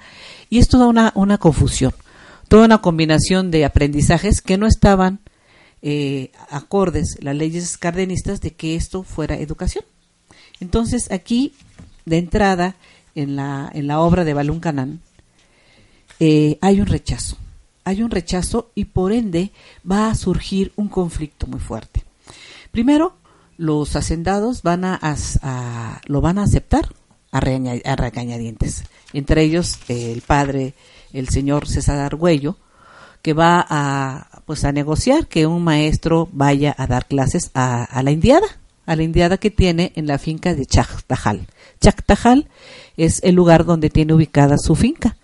[0.49, 1.93] y es toda una, una confusión,
[2.47, 5.19] toda una combinación de aprendizajes que no estaban
[5.83, 9.85] eh, acordes las leyes cardenistas de que esto fuera educación.
[10.59, 11.53] Entonces aquí,
[12.05, 12.75] de entrada,
[13.13, 15.01] en la, en la obra de Balún Canán,
[16.19, 17.37] hay un rechazo
[17.88, 19.52] hay un rechazo y por ende
[19.89, 22.04] va a surgir un conflicto muy fuerte.
[22.69, 23.13] Primero,
[23.56, 25.00] los hacendados van a,
[26.06, 26.93] lo van a aceptar
[27.32, 28.84] a, regañadientes.
[29.13, 30.73] Entre ellos el padre,
[31.13, 32.58] el señor César Argüello,
[33.21, 38.12] que va a pues a negociar que un maestro vaya a dar clases a, la
[38.12, 38.47] indiada,
[38.86, 41.47] a la indiada que tiene en la finca de Chactajal.
[41.80, 42.50] Chactajal
[42.97, 45.15] es el lugar donde tiene ubicada su finca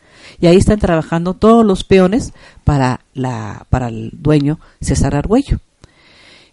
[0.43, 2.33] y ahí están trabajando todos los peones
[2.65, 5.59] para, la, para el dueño César Argüello.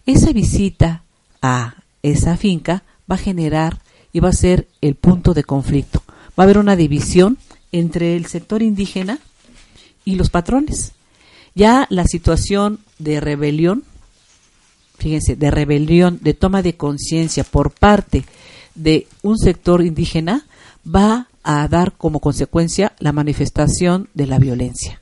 [0.05, 1.03] Esa visita
[1.41, 3.79] a esa finca va a generar
[4.13, 6.01] y va a ser el punto de conflicto.
[6.07, 7.37] Va a haber una división
[7.73, 9.19] entre el sector indígena
[10.05, 10.93] y los patrones.
[11.53, 13.83] Ya la situación de rebelión,
[14.99, 18.23] fíjense, de rebelión, de toma de conciencia por parte
[18.73, 20.45] de un sector indígena
[20.87, 25.01] va a dar como consecuencia la manifestación de la violencia.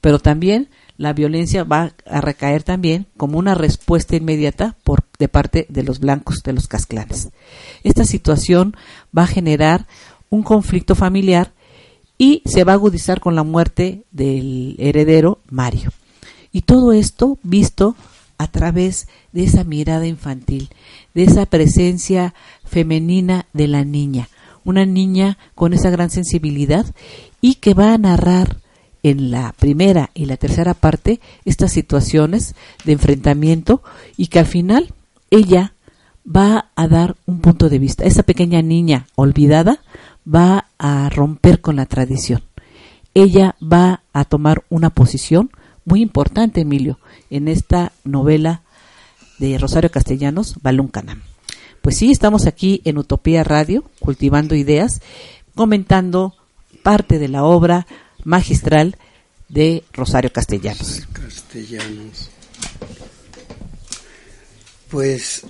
[0.00, 5.66] Pero también la violencia va a recaer también como una respuesta inmediata por de parte
[5.68, 7.30] de los blancos de los casclanes.
[7.84, 8.76] Esta situación
[9.16, 9.86] va a generar
[10.30, 11.52] un conflicto familiar
[12.18, 15.90] y se va a agudizar con la muerte del heredero Mario.
[16.52, 17.96] Y todo esto visto
[18.38, 20.70] a través de esa mirada infantil,
[21.14, 24.28] de esa presencia femenina de la niña,
[24.64, 26.86] una niña con esa gran sensibilidad
[27.40, 28.56] y que va a narrar
[29.02, 33.82] en la primera y la tercera parte estas situaciones de enfrentamiento
[34.16, 34.94] y que al final
[35.30, 35.74] ella
[36.24, 38.04] va a dar un punto de vista.
[38.04, 39.80] Esa pequeña niña olvidada
[40.26, 42.42] va a romper con la tradición.
[43.14, 45.50] Ella va a tomar una posición
[45.84, 46.98] muy importante, Emilio,
[47.28, 48.62] en esta novela
[49.38, 51.31] de Rosario Castellanos, Balún Canam.
[51.82, 55.00] Pues sí, estamos aquí en Utopía Radio, cultivando ideas,
[55.54, 56.34] comentando
[56.82, 57.86] parte de la obra
[58.24, 58.96] magistral
[59.48, 61.02] de Rosario Castellanos.
[61.12, 62.30] Castellanos.
[64.88, 65.42] Pues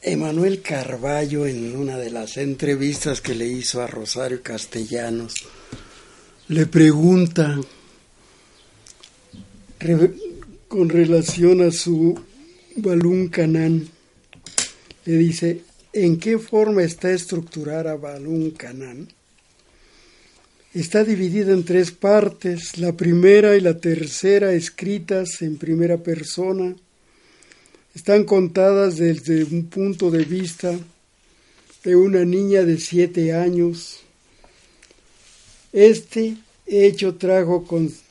[0.00, 5.34] Emanuel Carballo en una de las entrevistas que le hizo a Rosario Castellanos
[6.48, 7.58] le pregunta
[10.68, 12.18] con relación a su
[12.76, 13.88] Balún Canán.
[15.04, 15.60] Le dice,
[15.92, 19.08] ¿en qué forma está estructurada Balún Canán?
[20.72, 26.74] Está dividida en tres partes, la primera y la tercera escritas en primera persona.
[27.94, 30.76] Están contadas desde un punto de vista
[31.84, 34.00] de una niña de siete años.
[35.72, 36.36] Este
[36.66, 37.64] hecho trajo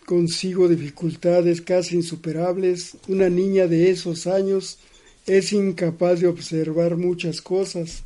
[0.05, 2.97] consigo dificultades casi insuperables.
[3.07, 4.77] Una niña de esos años
[5.26, 8.03] es incapaz de observar muchas cosas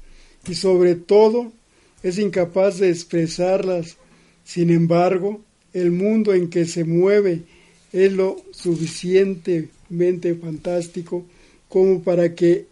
[0.48, 1.52] y sobre todo
[2.04, 3.98] es incapaz de expresarlas
[4.48, 5.42] sin embargo,
[5.74, 7.42] el mundo en que se mueve
[7.92, 11.26] es lo suficientemente fantástico
[11.68, 12.66] como para que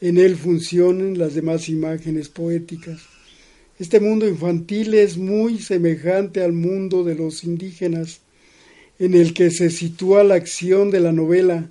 [0.00, 3.00] en él funcionen las demás imágenes poéticas.
[3.80, 8.20] Este mundo infantil es muy semejante al mundo de los indígenas,
[9.00, 11.68] en el que se sitúa la acción de la novela.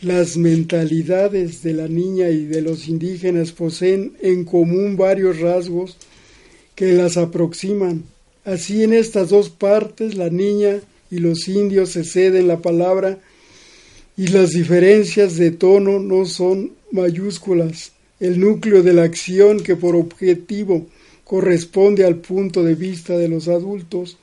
[0.00, 5.96] Las mentalidades de la niña y de los indígenas poseen en común varios rasgos
[6.74, 8.04] que las aproximan
[8.48, 10.80] Así en estas dos partes la niña
[11.10, 13.18] y los indios se ceden la palabra
[14.16, 17.92] y las diferencias de tono no son mayúsculas.
[18.20, 20.86] El núcleo de la acción que por objetivo
[21.24, 24.16] corresponde al punto de vista de los adultos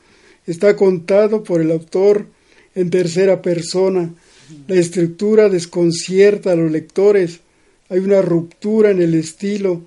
[0.47, 2.25] está contado por el autor
[2.73, 4.11] en tercera persona.
[4.67, 7.39] La estructura desconcierta a los lectores.
[7.89, 9.81] Hay una ruptura en el estilo,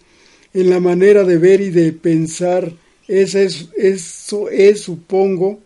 [0.55, 2.73] en la manera de ver y de pensar
[3.09, 5.61] eso es, supongo,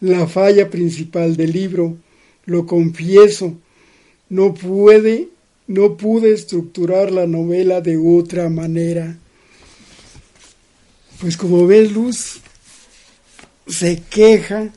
[0.00, 1.96] la falla principal del libro.
[2.44, 3.54] Lo confieso,
[4.28, 5.28] no puede,
[5.66, 9.18] no pude estructurar la novela de otra manera.
[11.20, 12.40] Pues como ves, Luz,
[13.66, 14.72] se queja,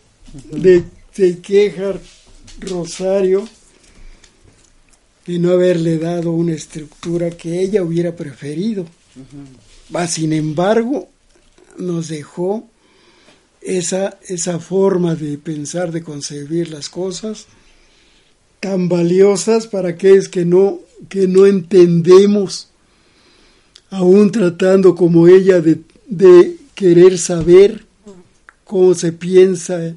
[0.51, 0.84] de,
[1.14, 1.99] se queja
[2.62, 3.47] Rosario
[5.26, 8.86] de no haberle dado una estructura que ella hubiera preferido.
[10.07, 11.10] Sin embargo,
[11.78, 12.68] nos dejó
[13.62, 17.45] esa, esa forma de pensar, de concebir las cosas,
[18.60, 22.70] tan valiosas para aquellos que no, que no entendemos,
[23.89, 27.86] aún tratando como ella de, de querer saber
[28.64, 29.95] cómo se piensa,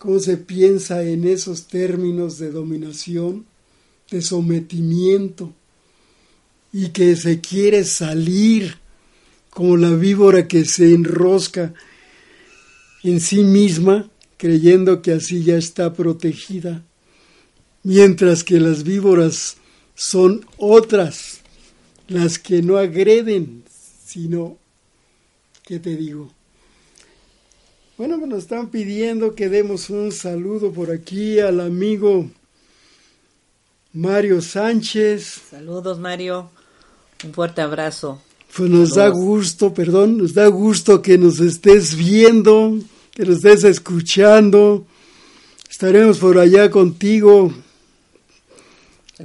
[0.00, 3.44] cómo se piensa en esos términos de dominación,
[4.10, 5.52] de sometimiento,
[6.72, 8.78] y que se quiere salir
[9.50, 11.74] como la víbora que se enrosca
[13.02, 16.82] en sí misma, creyendo que así ya está protegida,
[17.82, 19.58] mientras que las víboras
[19.94, 21.40] son otras,
[22.08, 23.64] las que no agreden,
[24.06, 24.56] sino,
[25.62, 26.32] ¿qué te digo?
[28.00, 32.30] Bueno, pues nos están pidiendo que demos un saludo por aquí al amigo
[33.92, 35.42] Mario Sánchez.
[35.50, 36.48] Saludos, Mario.
[37.22, 38.22] Un fuerte abrazo.
[38.56, 42.78] Pues nos da gusto, perdón, nos da gusto que nos estés viendo,
[43.12, 44.86] que nos estés escuchando.
[45.68, 47.52] Estaremos por allá contigo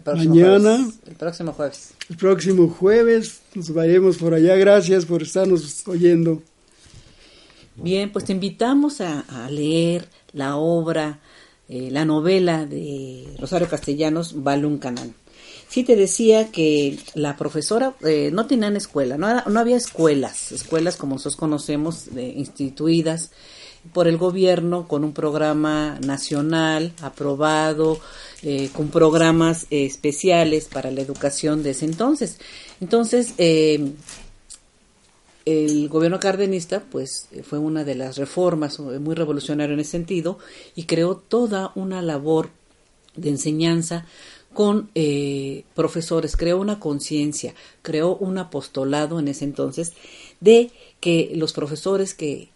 [0.06, 0.86] mañana.
[1.08, 1.94] el próximo jueves.
[2.10, 4.58] El próximo jueves nos veremos por allá.
[4.58, 6.44] Gracias por estarnos oyendo.
[7.76, 11.20] Bien, pues te invitamos a, leer la obra,
[11.68, 15.14] eh, la novela de Rosario Castellanos, Balún Canal
[15.68, 20.96] sí te decía que la profesora eh, no tenían escuela, no, no, había escuelas, escuelas
[20.96, 23.32] como nosotros conocemos, instituidas
[23.94, 28.00] por el gobierno con un programa nacional aprobado,
[28.42, 32.40] eh, con programas especiales para la educación de ese entonces.
[32.82, 33.94] Entonces, eh,
[35.46, 40.40] el gobierno cardenista, pues, fue una de las reformas muy revolucionario en ese sentido
[40.76, 42.50] y creó toda una labor
[43.16, 44.06] de enseñanza
[44.54, 49.94] con eh, profesores, creó una conciencia, creó un apostolado en ese entonces
[50.40, 52.50] de que los profesores que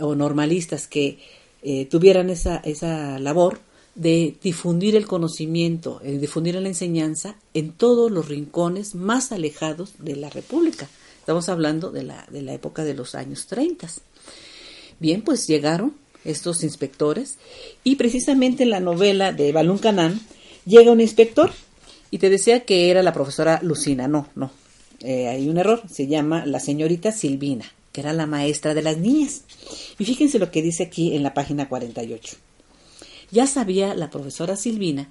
[0.00, 1.18] o normalistas que
[1.62, 3.60] eh, tuvieran esa, esa labor
[3.94, 10.16] de difundir el conocimiento, eh, difundir la enseñanza en todos los rincones más alejados de
[10.16, 10.88] la República.
[11.22, 13.88] Estamos hablando de la, de la época de los años 30.
[15.00, 17.38] Bien, pues llegaron estos inspectores
[17.82, 20.20] y precisamente en la novela de Balún Canán
[20.64, 21.50] Llega un inspector
[22.10, 24.06] y te decía que era la profesora Lucina.
[24.06, 24.50] No, no.
[25.00, 25.82] Eh, hay un error.
[25.90, 29.42] Se llama la señorita Silvina, que era la maestra de las niñas.
[29.98, 32.36] Y fíjense lo que dice aquí en la página 48.
[33.32, 35.10] Ya sabía la profesora Silvina,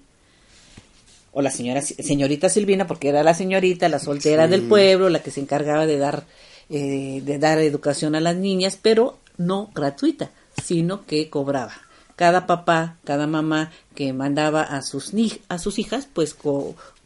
[1.32, 5.32] o la señora, señorita Silvina, porque era la señorita, la soltera del pueblo, la que
[5.32, 6.26] se encargaba de dar,
[6.70, 11.74] eh, de dar educación a las niñas, pero no gratuita, sino que cobraba
[12.22, 15.12] cada papá, cada mamá que mandaba a sus,
[15.48, 16.36] a sus hijas, pues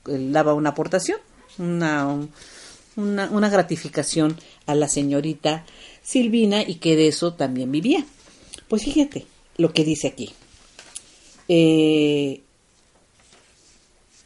[0.06, 1.20] daba una aportación,
[1.58, 2.28] una,
[2.98, 5.64] una, una gratificación a la señorita
[6.04, 8.06] Silvina y que de eso también vivía.
[8.68, 10.34] Pues fíjate lo que dice aquí.
[11.48, 12.42] Eh,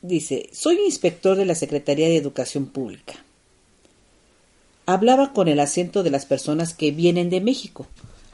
[0.02, 3.16] dice, soy inspector de la Secretaría de Educación Pública.
[4.86, 7.88] Hablaba con el acento de las personas que vienen de México.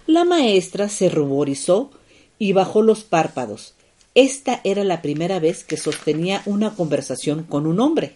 [0.07, 1.91] La maestra se ruborizó
[2.39, 3.74] y bajó los párpados.
[4.13, 8.16] Esta era la primera vez que sostenía una conversación con un hombre.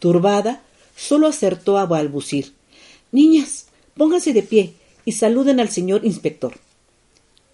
[0.00, 0.62] Turbada,
[0.96, 2.52] solo acertó a balbucir.
[3.12, 3.66] Niñas,
[3.96, 4.74] pónganse de pie
[5.04, 6.54] y saluden al señor inspector.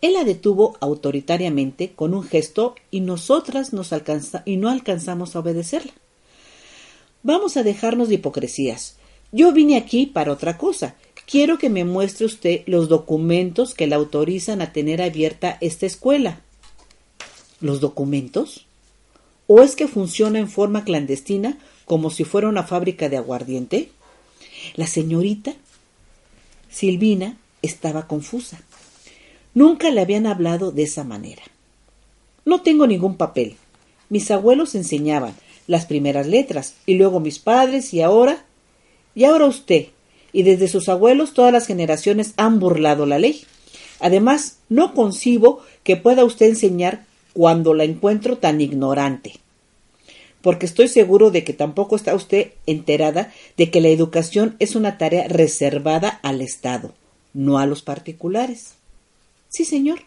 [0.06, 5.40] Él la detuvo autoritariamente con un gesto y nosotras nos alcanza y no alcanzamos a
[5.40, 5.92] obedecerla.
[7.24, 8.98] Vamos a dejarnos de hipocresías.
[9.32, 10.94] Yo vine aquí para otra cosa.
[11.26, 16.40] Quiero que me muestre usted los documentos que la autorizan a tener abierta esta escuela.
[17.60, 18.64] ¿Los documentos?
[19.48, 23.90] ¿O es que funciona en forma clandestina como si fuera una fábrica de aguardiente?
[24.76, 25.54] La señorita
[26.70, 28.60] Silvina estaba confusa.
[29.56, 31.42] Nunca le habían hablado de esa manera.
[32.44, 33.56] No tengo ningún papel.
[34.10, 35.34] Mis abuelos enseñaban
[35.66, 38.44] las primeras letras, y luego mis padres, y ahora.
[39.14, 39.86] Y ahora usted.
[40.30, 43.44] Y desde sus abuelos todas las generaciones han burlado la ley.
[43.98, 49.36] Además, no concibo que pueda usted enseñar cuando la encuentro tan ignorante.
[50.42, 54.98] Porque estoy seguro de que tampoco está usted enterada de que la educación es una
[54.98, 56.92] tarea reservada al Estado,
[57.32, 58.75] no a los particulares.
[59.48, 60.00] Sí, señor.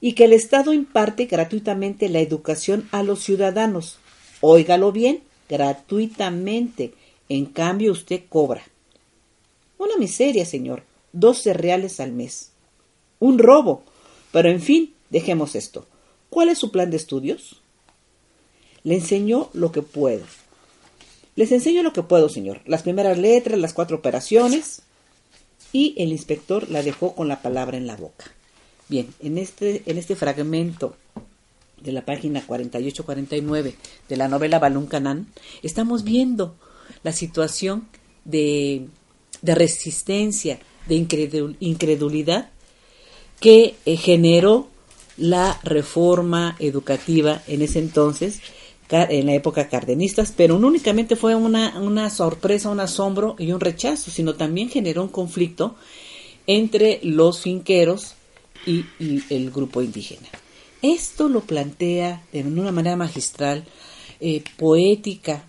[0.00, 3.98] Y que el Estado imparte gratuitamente la educación a los ciudadanos.
[4.40, 6.94] Óigalo bien, gratuitamente.
[7.28, 8.62] En cambio, usted cobra.
[9.78, 10.82] Una miseria, señor.
[11.12, 12.52] Doce reales al mes.
[13.20, 13.84] Un robo.
[14.32, 15.86] Pero en fin, dejemos esto.
[16.30, 17.60] ¿Cuál es su plan de estudios?
[18.84, 20.24] Le enseño lo que puedo.
[21.36, 22.60] Les enseño lo que puedo, señor.
[22.66, 24.82] Las primeras letras, las cuatro operaciones.
[25.72, 28.32] Y el inspector la dejó con la palabra en la boca.
[28.88, 30.96] Bien, en este, en este fragmento
[31.80, 33.74] de la página 48-49
[34.08, 35.26] de la novela Balún Canán,
[35.62, 36.54] estamos viendo
[37.02, 37.88] la situación
[38.24, 38.86] de,
[39.40, 40.94] de resistencia, de
[41.60, 42.50] incredulidad
[43.40, 44.68] que eh, generó
[45.16, 48.40] la reforma educativa en ese entonces,
[48.92, 53.60] en la época cardenistas, pero no únicamente fue una, una sorpresa, un asombro y un
[53.60, 55.76] rechazo, sino también generó un conflicto
[56.46, 58.16] entre los finqueros
[58.66, 58.84] y,
[59.30, 60.28] el grupo indígena.
[60.82, 63.64] Esto lo plantea de una manera magistral,
[64.20, 65.44] eh, poética,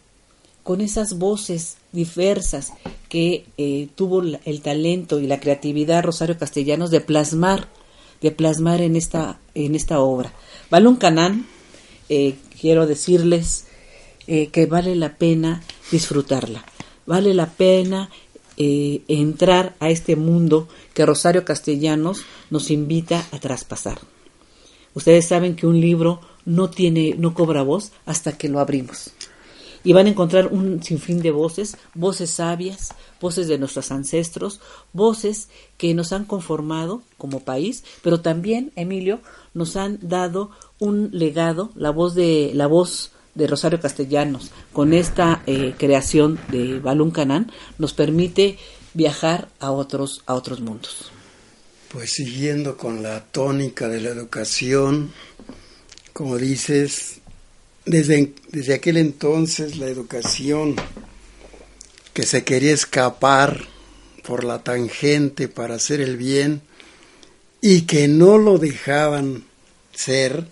[0.64, 2.72] con esas voces diversas
[3.10, 7.68] que eh, tuvo el talento y la creatividad Rosario Castellanos de plasmar,
[8.22, 10.34] de plasmar en esta, en esta obra.
[10.70, 11.46] Balón Canán,
[12.10, 13.66] eh, quiero decirles
[14.26, 15.62] que vale la pena
[15.92, 16.64] disfrutarla,
[17.06, 18.10] vale la pena
[18.58, 24.00] entrar a este mundo que Rosario Castellanos nos invita a traspasar.
[24.94, 29.12] Ustedes saben que un libro no tiene, no cobra voz hasta que lo abrimos.
[29.86, 34.62] Y van a encontrar un sinfín de voces, voces sabias, voces de nuestros ancestros,
[34.94, 39.20] voces que nos han conformado como país, pero también, Emilio,
[39.54, 45.42] nos han dado un legado, la voz de, la voz de Rosario Castellanos, con esta
[45.48, 48.58] eh, creación de Balún Canán, nos permite
[48.94, 51.12] viajar a otros, a otros mundos.
[51.90, 55.12] Pues siguiendo con la tónica de la educación,
[56.12, 57.20] como dices,
[57.86, 60.76] desde, desde aquel entonces la educación
[62.14, 63.68] que se quería escapar
[64.24, 66.62] por la tangente para hacer el bien
[67.62, 69.44] y que no lo dejaban
[69.94, 70.48] ser,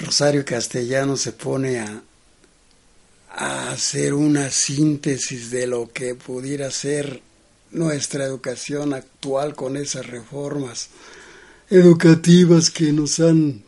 [0.00, 2.02] Rosario Castellano se pone a,
[3.32, 7.20] a hacer una síntesis de lo que pudiera ser
[7.70, 10.88] nuestra educación actual con esas reformas
[11.68, 13.62] educativas que nos han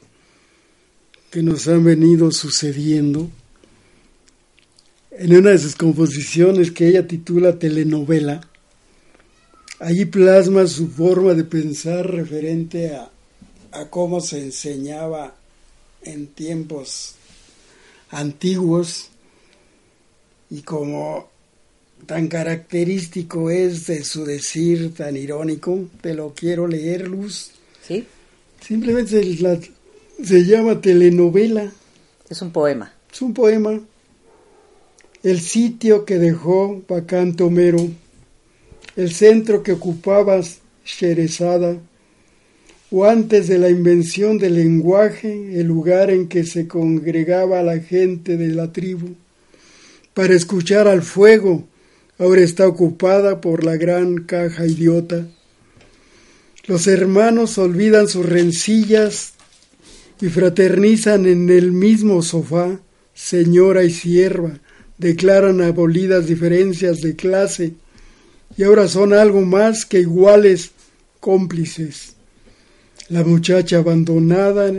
[1.30, 3.30] que nos han venido sucediendo.
[5.10, 8.40] En una de sus composiciones que ella titula Telenovela,
[9.78, 13.10] allí plasma su forma de pensar referente a,
[13.72, 15.34] a cómo se enseñaba
[16.04, 17.14] en tiempos
[18.10, 19.08] antiguos
[20.50, 21.28] y como
[22.06, 27.52] tan característico es de su decir tan irónico, te lo quiero leer, Luz.
[27.86, 28.06] Sí.
[28.60, 29.22] Simplemente
[30.22, 31.72] se, llama telenovela.
[32.28, 32.92] Es un poema.
[33.12, 33.80] Es un poema.
[35.22, 37.88] El sitio que dejó vacante Homero,
[38.96, 40.40] el centro que ocupaba
[40.84, 41.76] Sherezada,
[42.94, 48.36] o antes de la invención del lenguaje, el lugar en que se congregaba la gente
[48.36, 49.14] de la tribu,
[50.12, 51.66] para escuchar al fuego,
[52.18, 55.26] ahora está ocupada por la gran caja idiota.
[56.66, 59.32] Los hermanos olvidan sus rencillas
[60.20, 62.78] y fraternizan en el mismo sofá,
[63.14, 64.60] señora y sierva,
[64.98, 67.72] declaran abolidas diferencias de clase
[68.54, 70.72] y ahora son algo más que iguales
[71.20, 72.16] cómplices.
[73.12, 74.72] La muchacha abandonada,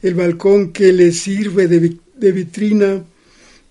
[0.00, 3.04] el balcón que le sirve de, vitrina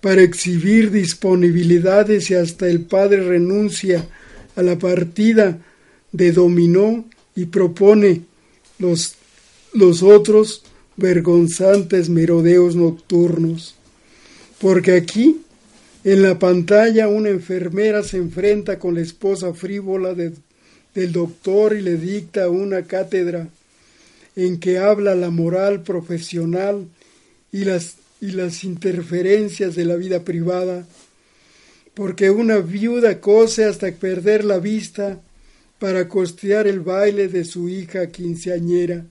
[0.00, 4.06] para exhibir disponibilidades y hasta el padre renuncia
[4.54, 5.58] a la partida
[6.12, 7.04] de dominó
[7.34, 8.20] y propone
[8.78, 9.16] los,
[9.72, 10.62] los otros
[10.96, 13.74] vergonzantes merodeos nocturnos.
[14.60, 15.40] Porque aquí,
[16.04, 21.96] en la pantalla, una enfermera se enfrenta con la esposa frívola del doctor y le
[21.96, 23.48] dicta una cátedra
[24.36, 26.88] en que habla la moral profesional
[27.52, 30.86] y las y las interferencias de la vida privada,
[31.92, 35.20] porque una viuda cose hasta perder la vista
[35.78, 39.04] para costear el baile de su hija quinceañera,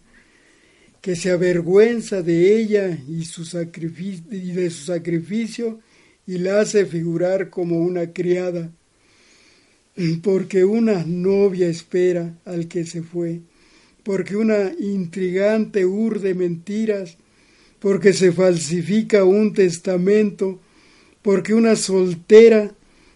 [1.00, 3.44] que se avergüenza de ella y, su
[4.32, 5.80] y de su sacrificio
[6.26, 8.72] y la hace figurar como una criada,
[10.24, 13.42] porque una novia espera al que se fue,
[14.04, 17.18] porque una intrigante urde mentiras
[17.84, 20.58] porque se falsifica un testamento,
[21.22, 22.74] porque una soltera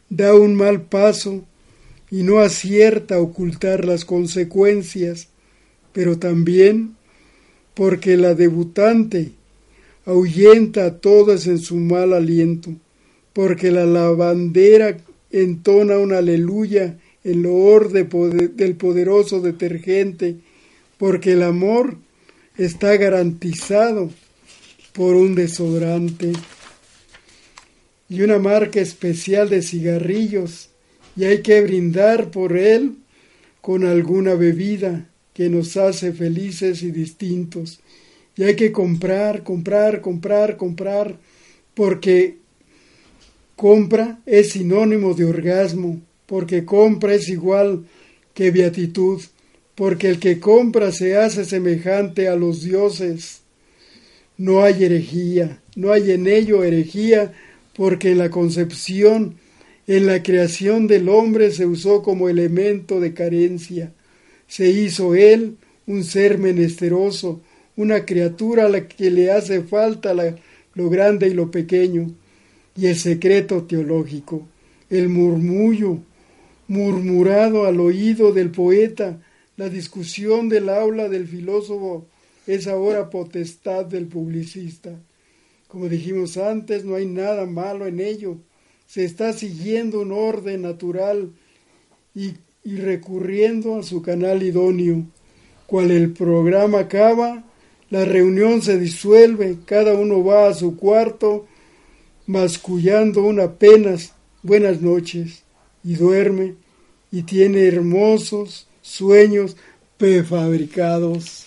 [0.10, 1.46] da un mal paso
[2.12, 5.30] y no acierta a ocultar las consecuencias,
[5.94, 6.98] pero también
[7.76, 9.32] porque la debutante
[10.06, 12.72] ahuyenta a todas en su mal aliento,
[13.32, 14.98] porque la lavandera
[15.32, 20.36] entona una aleluya en loor del poderoso detergente,
[20.98, 21.98] porque el amor
[22.58, 24.10] está garantizado
[24.94, 26.34] por un desodorante
[28.10, 30.70] y una marca especial de cigarrillos
[31.16, 32.96] y hay que brindar por él
[33.62, 37.80] con alguna bebida que nos hace felices y distintos.
[38.36, 41.18] Y hay que comprar, comprar, comprar, comprar,
[41.74, 42.38] porque
[43.56, 47.86] compra es sinónimo de orgasmo, porque compra es igual
[48.34, 49.22] que beatitud,
[49.78, 53.42] porque el que compra se hace semejante a los dioses
[54.36, 57.32] no hay herejía, no hay en ello herejía,
[57.76, 59.36] porque en la concepción,
[59.86, 63.92] en la creación del hombre se usó como elemento de carencia.
[64.48, 67.42] Se hizo él un ser menesteroso,
[67.76, 70.16] una criatura a la que le hace falta
[70.74, 72.16] lo grande y lo pequeño,
[72.76, 74.48] y el secreto teológico,
[74.90, 76.00] el murmullo,
[76.68, 79.20] murmurado al oído del poeta,
[79.58, 82.06] la discusión del aula del filósofo
[82.46, 84.92] es ahora potestad del publicista.
[85.68, 88.38] Como dijimos antes, no hay nada malo en ello.
[88.86, 91.32] Se está siguiendo un orden natural
[92.16, 95.06] y, recurriendo a su canal idóneo.
[95.66, 97.44] Cual el programa acaba,
[97.90, 101.48] la reunión se disuelve, cada uno va a su cuarto,
[102.28, 105.44] mascullando una penas buenas noches,
[105.84, 106.56] y duerme,
[107.12, 109.56] y tiene hermosos sueños
[109.98, 111.46] prefabricados.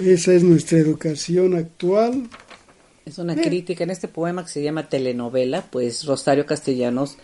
[0.00, 2.28] Esa es nuestra educación actual.
[3.04, 7.16] Es una crítica en este poema que se llama Telenovela, pues Rosario Castellanos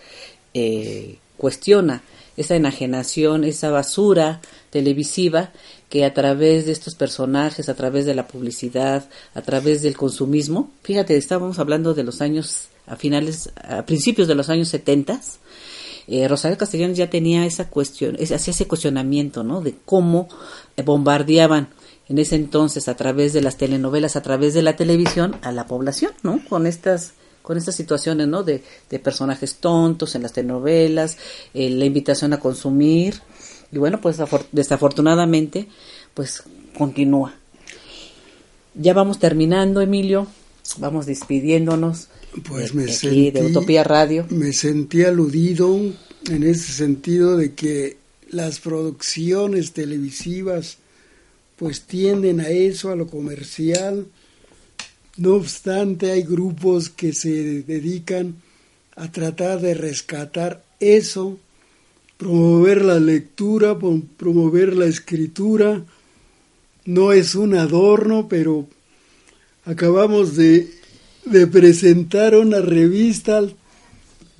[0.54, 2.02] eh, cuestiona
[2.36, 5.52] esa enajenación, esa basura televisiva
[5.88, 10.72] que a través de estos personajes, a través de la publicidad, a través del consumismo,
[10.82, 15.20] fíjate, estábamos hablando de los años, a finales, a principios de los años 70,
[16.06, 19.60] eh, Rosario Castellanos ya tenía esa cuestión, hacía ese cuestionamiento, ¿no?
[19.60, 20.28] De cómo
[20.84, 21.68] bombardeaban
[22.08, 25.66] en ese entonces a través de las telenovelas, a través de la televisión, a la
[25.66, 26.40] población, ¿no?
[26.48, 28.42] Con estas con estas situaciones, ¿no?
[28.42, 31.18] De, de personajes tontos en las telenovelas,
[31.52, 33.20] eh, la invitación a consumir
[33.74, 34.18] y bueno, pues
[34.52, 35.66] desafortunadamente,
[36.14, 36.44] pues
[36.78, 37.34] continúa.
[38.74, 40.28] Ya vamos terminando, Emilio,
[40.78, 42.08] vamos despidiéndonos
[42.42, 44.26] pues me sentí, de Utopía Radio.
[44.30, 45.78] Me sentí aludido
[46.30, 47.96] en ese sentido de que
[48.30, 50.78] las producciones televisivas
[51.56, 54.06] pues tienden a eso, a lo comercial.
[55.16, 58.34] No obstante, hay grupos que se dedican
[58.96, 61.38] a tratar de rescatar eso,
[62.16, 63.78] promover la lectura,
[64.16, 65.84] promover la escritura.
[66.84, 68.66] No es un adorno, pero
[69.64, 70.68] acabamos de,
[71.24, 73.42] de presentar una revista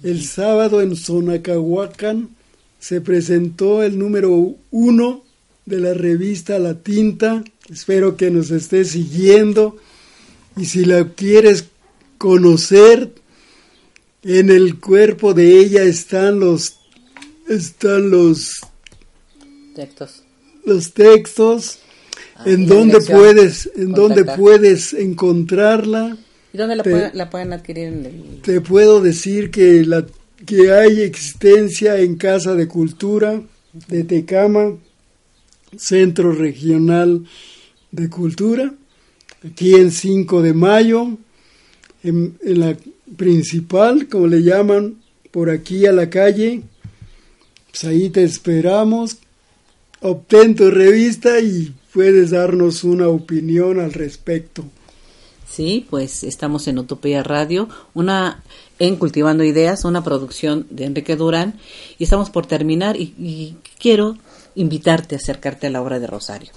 [0.02, 2.30] el sábado en Sonacahuacan.
[2.78, 5.24] Se presentó el número uno
[5.64, 7.42] de la revista La Tinta.
[7.70, 9.76] Espero que nos estés siguiendo
[10.56, 11.66] y si la quieres
[12.18, 13.12] conocer,
[14.22, 16.78] en el cuerpo de ella están los
[17.48, 18.60] están los
[19.74, 20.22] textos.
[20.64, 21.78] Los textos
[22.36, 26.16] Ah, en donde puedes en donde puedes encontrarla.
[26.54, 27.88] ¿Y dónde la, Te- pueden, la pueden adquirir?
[27.88, 28.40] En el...
[28.42, 30.06] Te puedo decir que la
[30.46, 33.42] que hay existencia en Casa de Cultura
[33.88, 34.76] de Tecama,
[35.76, 37.24] Centro Regional
[37.90, 38.72] de Cultura,
[39.44, 41.18] aquí en 5 de mayo,
[42.02, 42.76] en, en la
[43.16, 44.96] principal, como le llaman,
[45.30, 46.62] por aquí a la calle.
[47.70, 49.16] Pues ahí te esperamos.
[50.00, 54.64] Obtén tu revista y puedes darnos una opinión al respecto.
[55.54, 58.42] Sí, pues estamos en Utopía Radio, una
[58.80, 61.60] en Cultivando Ideas, una producción de Enrique Durán,
[61.96, 64.16] y estamos por terminar y, quiero
[64.56, 66.50] invitarte a acercarte a la obra de Rosario.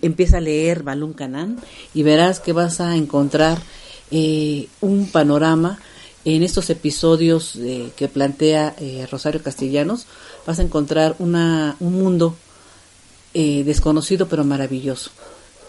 [0.00, 1.58] Empieza a leer Balún Canán
[1.92, 3.58] y verás que vas a encontrar
[4.12, 5.80] eh, un panorama
[6.24, 10.06] en estos episodios eh, que plantea eh, Rosario Castellanos,
[10.46, 12.36] vas a encontrar una, un mundo
[13.34, 15.10] eh, desconocido pero maravilloso.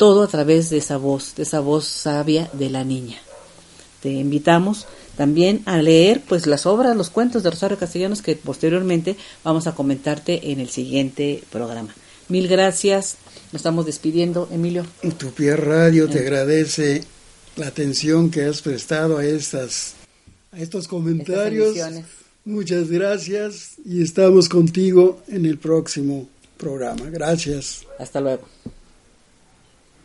[0.02, 3.20] Todo a través de esa voz, de esa voz sabia de la niña.
[4.02, 9.16] Te invitamos también a leer pues las obras, los cuentos de Rosario Castellanos que posteriormente
[9.44, 11.94] vamos a comentarte en el siguiente programa.
[12.30, 13.18] Mil gracias.
[13.52, 14.88] Nos estamos despidiendo, Emilio.
[15.04, 17.04] Utopía Radio te agradece
[17.56, 19.94] la atención que has prestado a estas
[20.52, 21.78] a estos comentarios.
[21.78, 22.06] Estas.
[22.44, 26.28] Muchas gracias y estamos contigo en el próximo
[26.58, 27.08] programa.
[27.12, 27.86] Gracias.
[28.00, 28.48] Hasta luego.